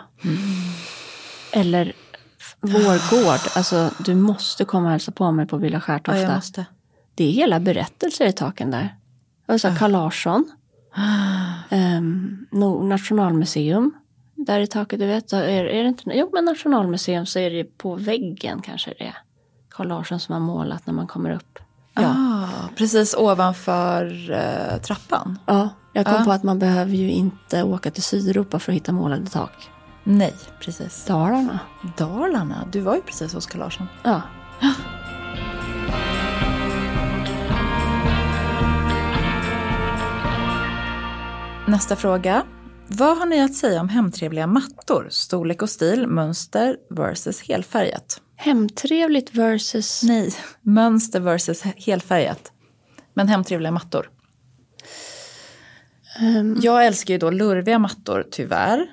[1.53, 1.93] Eller
[2.41, 3.41] f- vår gård.
[3.57, 6.21] Alltså, du måste komma och hälsa på mig på Villa Ja, Skärtofta.
[6.21, 6.67] jag måste.
[7.17, 8.95] Det är hela berättelser i taken där.
[9.47, 10.45] Alltså Carl Larsson.
[11.71, 12.47] Um,
[12.89, 13.93] Nationalmuseum.
[14.35, 17.79] Där i taket, du vet, är, är det inte, jo men Nationalmuseum så är det
[17.79, 19.17] på väggen kanske det är.
[19.71, 21.59] Carl Larsson som har målat när man kommer upp.
[21.95, 25.39] Ja, Ah, precis ovanför eh, trappan.
[25.47, 26.25] ja jag kom Ja.
[26.25, 29.71] på att man behöver ju inte åka till Sydeuropa för att hitta målade tak.
[30.05, 31.05] Nej, precis.
[31.07, 31.59] Dalarna.
[31.97, 33.87] Dalarna, du var ju precis hos Carl Larsson.
[34.03, 34.23] Ja.
[41.69, 42.47] Nästa fråga.
[42.89, 45.07] Vad har ni att säga om hemtrevliga mattor?
[45.11, 48.21] Storlek och stil, mönster versus helfärgat.
[48.37, 50.03] Hemtrevligt versus...
[50.03, 52.53] Nej, mönster versus helfärgat.
[53.15, 54.11] Men hemtrevliga mattor.
[56.21, 58.87] Ehm, Jag älskar ju då lurviga mattor, tyvärr.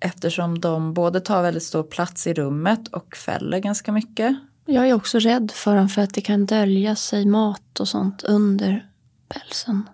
[0.00, 4.36] Eftersom de både tar väldigt stor plats i rummet och fäller ganska mycket.
[4.66, 8.22] jag är också rädd för dem för att det kan dölja sig mat och sånt
[8.22, 8.86] under
[9.28, 9.88] pälsen.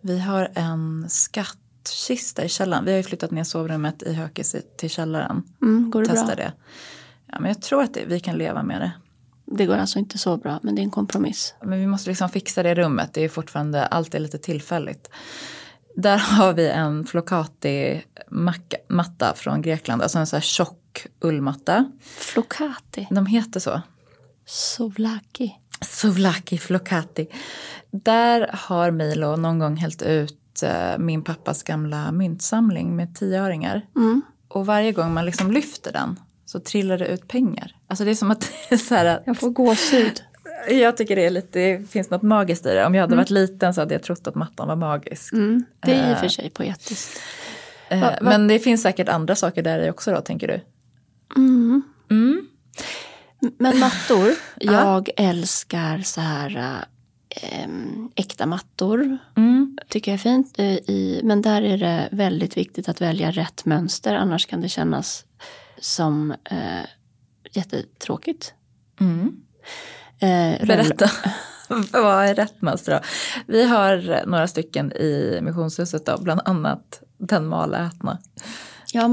[0.00, 2.84] Vi har en skattkista i källaren.
[2.84, 5.42] Vi har ju flyttat ner sovrummet i Hökis till källaren.
[5.62, 6.34] Mm, går det Testa bra?
[6.34, 6.52] det.
[7.26, 8.92] Ja, men jag tror att det, vi kan leva med det.
[9.56, 11.54] Det går alltså inte så bra, men det är en kompromiss.
[11.64, 13.10] Men vi måste liksom fixa det rummet.
[13.14, 15.10] Det är fortfarande, allt är lite tillfälligt.
[15.96, 20.02] Där har vi en flocati macka- matta från Grekland.
[20.02, 21.92] Alltså en så här tjock ullmatta.
[22.18, 23.06] Flocati.
[23.10, 23.82] De heter så.
[24.46, 25.54] Souvlaki.
[25.86, 27.26] Souvlaki flocati.
[27.90, 33.86] Där har Milo någon gång hällt ut eh, min pappas gamla myntsamling med tioöringar.
[33.96, 34.22] Mm.
[34.48, 37.76] Och varje gång man liksom lyfter den så trillar det ut pengar.
[37.86, 38.42] Alltså det är som att
[38.88, 40.22] så här, Jag får gåshud.
[40.70, 42.86] jag tycker det är lite, det finns något magiskt i det.
[42.86, 45.32] Om jag hade varit liten så hade jag trott att mattan var magisk.
[45.32, 45.64] Mm.
[45.80, 46.20] Det är i och Eh.
[46.20, 47.20] för sig poetiskt.
[47.88, 50.60] Eh, Men det finns säkert andra saker där i också då, tänker du?
[51.36, 51.82] Mm.
[53.58, 56.84] Men mattor, jag älskar så här
[57.30, 59.18] äm, äkta mattor.
[59.36, 59.78] Mm.
[59.88, 60.58] Tycker jag är fint.
[60.58, 64.14] eh, I, men där är det väldigt viktigt att välja rätt mönster.
[64.14, 65.24] Annars kan det kännas
[65.80, 66.84] som äh,
[67.52, 68.54] jättetråkigt.
[69.00, 69.42] Mm.
[70.18, 71.10] Eh, Berätta,
[71.92, 73.00] vad är rätt mönster då?
[73.46, 78.18] Vi har några stycken i missionshuset då, bland annat den malätna.
[78.94, 79.08] Ja,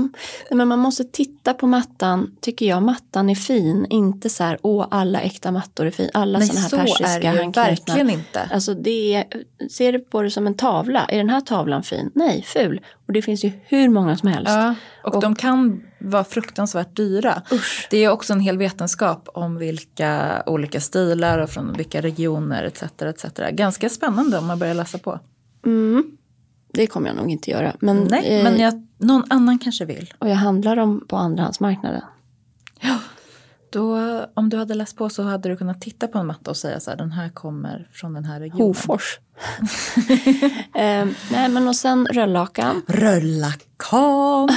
[0.51, 2.35] men man måste titta på mattan.
[2.41, 3.85] Tycker jag mattan är fin.
[3.89, 6.09] Inte så här, åh alla äkta mattor är fin.
[6.13, 7.63] Alla sådana här så persiska ju handknutna.
[7.63, 8.49] verkligen inte.
[8.53, 9.25] Alltså det är,
[9.71, 11.05] ser du på det som en tavla?
[11.05, 12.11] Är den här tavlan fin?
[12.15, 12.81] Nej, ful.
[13.07, 14.51] Och det finns ju hur många som helst.
[14.51, 17.41] Ja, och, Och- de kan vara fruktansvärt dyra.
[17.51, 17.87] Usch.
[17.91, 22.83] Det är också en hel vetenskap om vilka olika stilar och från vilka regioner etc.
[23.01, 23.25] etc.
[23.51, 25.19] Ganska spännande om man börjar läsa på.
[25.65, 26.03] Mm.
[26.73, 27.75] Det kommer jag nog inte göra.
[27.79, 30.13] Men, Nej, eh, men jag, någon annan kanske vill.
[30.19, 32.01] Och jag handlar dem på andrahandsmarknaden.
[33.69, 36.57] Då, om du hade läst på så hade du kunnat titta på en matta och
[36.57, 38.67] säga så här, den här kommer från den här regionen.
[38.67, 39.19] Hofors.
[40.75, 42.81] eh, nej men och sen röllakan.
[42.87, 44.49] Röllakan!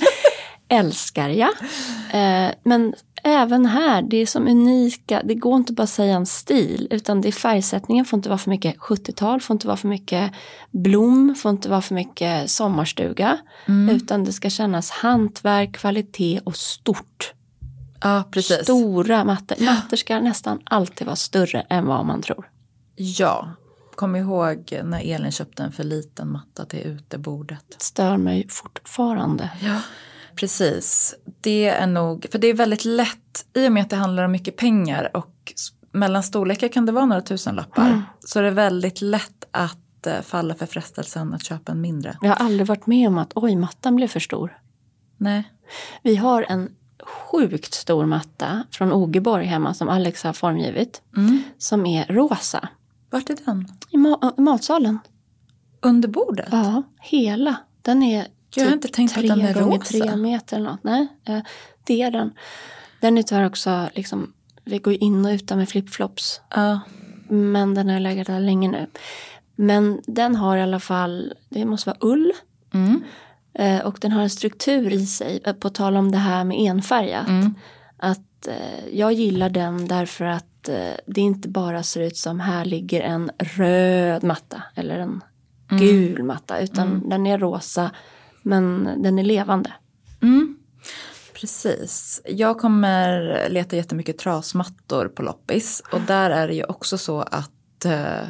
[0.68, 1.50] Älskar jag.
[2.12, 2.94] Eh, men
[3.24, 5.22] även här, det är som unika.
[5.24, 6.88] Det går inte bara att säga en stil.
[6.90, 9.40] Utan det är färgsättningen får inte vara för mycket 70-tal.
[9.40, 10.32] Får inte vara för mycket
[10.70, 11.34] blom.
[11.38, 13.38] Får inte vara för mycket sommarstuga.
[13.66, 13.96] Mm.
[13.96, 17.32] Utan det ska kännas hantverk, kvalitet och stort.
[18.00, 18.62] Ja, precis.
[18.62, 19.64] Stora mattor.
[19.64, 22.50] Mattor ska nästan alltid vara större än vad man tror.
[22.96, 23.52] Ja,
[23.94, 27.76] kom ihåg när Elin köpte en för liten matta till utebordet.
[27.78, 29.50] Stör mig fortfarande.
[29.62, 29.80] Ja,
[30.38, 31.14] precis.
[31.40, 34.32] Det är nog, för det är väldigt lätt, i och med att det handlar om
[34.32, 35.52] mycket pengar och
[35.92, 37.86] mellan storlekar kan det vara några tusenlappar.
[37.86, 38.02] Mm.
[38.20, 42.18] Så är det väldigt lätt att eh, falla för frestelsen att köpa en mindre.
[42.20, 44.58] Jag har aldrig varit med om att oj, mattan blev för stor.
[45.16, 45.52] Nej.
[46.02, 46.70] Vi har en
[47.02, 51.02] sjukt stor matta från Ogeborg hemma som Alex har formgivit.
[51.16, 51.42] Mm.
[51.58, 52.68] Som är rosa.
[53.10, 53.68] Vart är den?
[53.90, 54.98] I, ma- matsalen.
[55.82, 56.48] Under bordet?
[56.50, 57.56] Ja, hela.
[57.82, 59.84] Den är Jag har inte tänkt på att den är rosa.
[59.84, 60.84] tre meter eller något.
[60.84, 61.40] Nej, eh,
[61.84, 62.32] det är den.
[63.00, 64.32] Den är tyvärr också liksom,
[64.64, 66.40] vi går in och ut där med flipflops.
[66.54, 66.80] Ja.
[67.28, 68.86] Men den har legat där länge nu.
[69.56, 72.32] Men den har i alla fall, det måste vara ull.
[72.74, 73.02] Mm.
[73.54, 76.58] Eh, och den har en struktur i sig, eh, på tal om det här med
[76.60, 77.28] enfärgat.
[77.28, 77.54] Mm.
[77.96, 78.48] Att
[78.92, 80.44] jag gillar den därför att
[81.06, 85.22] det inte bara ser ut som här ligger en röd matta eller en
[85.70, 85.82] Mm.
[85.82, 86.60] gul matta.
[86.60, 87.90] Utan den är rosa
[88.48, 89.72] men den är levande.
[90.22, 90.58] Mm.
[91.34, 92.22] Precis.
[92.24, 95.82] Jag kommer leta jättemycket trasmattor på loppis.
[95.92, 98.22] Och där är det ju också så att eh,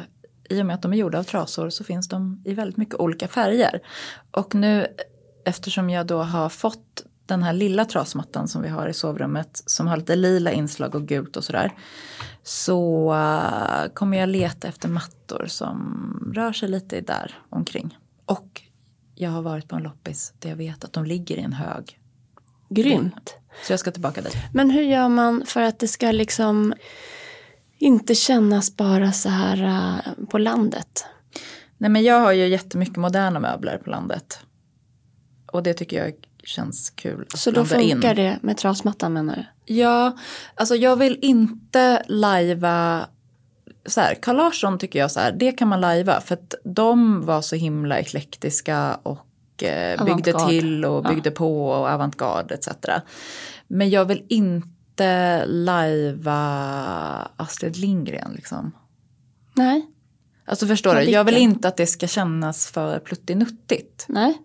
[0.49, 2.95] i och med att de är gjorda av trasor så finns de i väldigt mycket
[2.95, 3.81] olika färger.
[4.31, 4.87] Och nu
[5.45, 9.87] eftersom jag då har fått den här lilla trasmattan som vi har i sovrummet som
[9.87, 11.71] har lite lila inslag och gult och sådär.
[12.43, 17.97] Så eh, kommer jag leta efter mattor som rör sig lite där omkring.
[18.25, 18.61] Och
[19.21, 21.99] jag har varit på en loppis där jag vet att de ligger i en hög.
[22.69, 23.35] Grymt.
[23.63, 24.37] Så jag ska tillbaka dit.
[24.53, 26.73] Men hur gör man för att det ska liksom
[27.77, 31.05] inte kännas bara så här uh, på landet?
[31.77, 34.39] Nej men jag har ju jättemycket moderna möbler på landet.
[35.51, 36.13] Och det tycker jag
[36.43, 38.15] känns kul att Så då funkar in.
[38.15, 39.73] det med trasmattan menar du?
[39.73, 40.17] Ja,
[40.55, 43.07] alltså jag vill inte lajva
[43.89, 47.25] så här, Carl Larsson tycker jag så här, det kan man lajva för att de
[47.25, 52.67] var så himla eklektiska och eh, byggde till och byggde på och avantgarde etc.
[53.67, 56.37] Men jag vill inte lajva
[57.35, 58.71] Astrid Lindgren liksom.
[59.53, 59.85] Nej.
[60.45, 64.05] Alltså förstår Ja, du, jag vill inte att det ska kännas för pluttinuttigt.
[64.07, 64.37] Nej.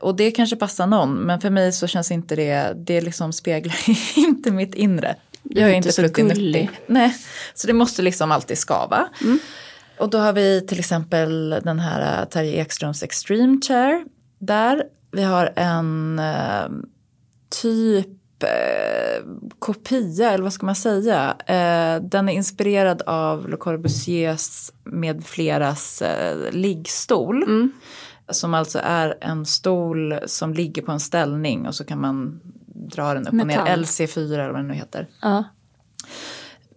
[0.00, 3.76] Och det kanske passar någon, men för mig så känns inte det, det liksom speglar
[4.18, 5.16] inte mitt inre.
[5.50, 6.70] Är Jag är inte inte så gullig.
[6.86, 7.16] Nej,
[7.54, 9.08] så det måste liksom alltid skava.
[9.22, 9.38] Mm.
[9.98, 14.04] Och då har vi till exempel den här äh, Terje Ekströms Extreme Chair.
[14.38, 16.68] Där vi har en eh,
[17.62, 19.24] typ eh,
[19.58, 21.36] kopia, eller vad ska man säga.
[21.46, 27.42] Eh, den är inspirerad av Le Corbusiers med fleras eh, liggstol.
[27.42, 27.72] Mm.
[28.30, 32.40] Som alltså är en stol som ligger på en ställning och så kan man
[32.78, 33.64] dra den upp och Metall.
[33.64, 33.76] ner.
[33.76, 35.08] LC4 eller vad den nu heter.
[35.22, 35.44] Ja.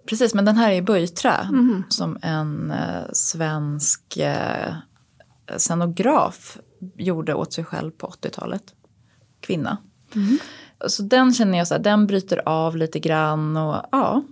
[0.10, 1.47] Precis, men den här är i böjträ.
[1.52, 1.84] Mhm.
[1.89, 4.74] Som en eh, svensk eh,
[5.58, 6.58] scenograf
[6.97, 8.64] gjorde åt sig själv på 80-talet.
[9.41, 9.78] Kvinna.
[10.14, 10.38] Mhm.
[10.88, 14.24] Så den känner jag så här, den bryter av lite grann och ja.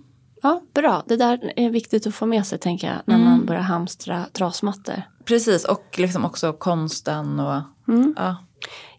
[0.42, 1.02] ja, bra.
[1.06, 5.02] Det där är viktigt att få med sig tänker jag när man börjar hamstra trasmattor.
[5.24, 8.14] Precis, och liksom också konsten och Mm.
[8.16, 8.36] ja.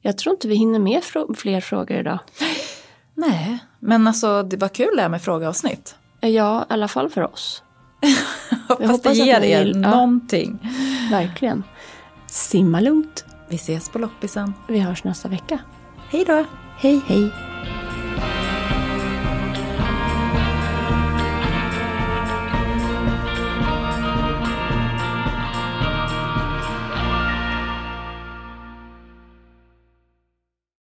[0.02, 1.04] Jag tror inte vi hinner med
[1.36, 2.20] fler frågor idag.
[3.16, 5.96] Nej, men alltså det var kul det här med frågeavsnitt.
[6.20, 7.64] Ja, i alla fall för oss.
[8.68, 9.90] Hoppas det hoppas att ger er vill- ja.
[9.92, 10.60] någonting.
[11.12, 11.64] Verkligen.
[12.28, 13.26] Simma lugnt.
[13.50, 14.54] Vi ses på loppisen.
[14.68, 15.60] Vi hörs nästa vecka.
[16.10, 16.46] Hej då!
[16.78, 17.32] Hej, hej.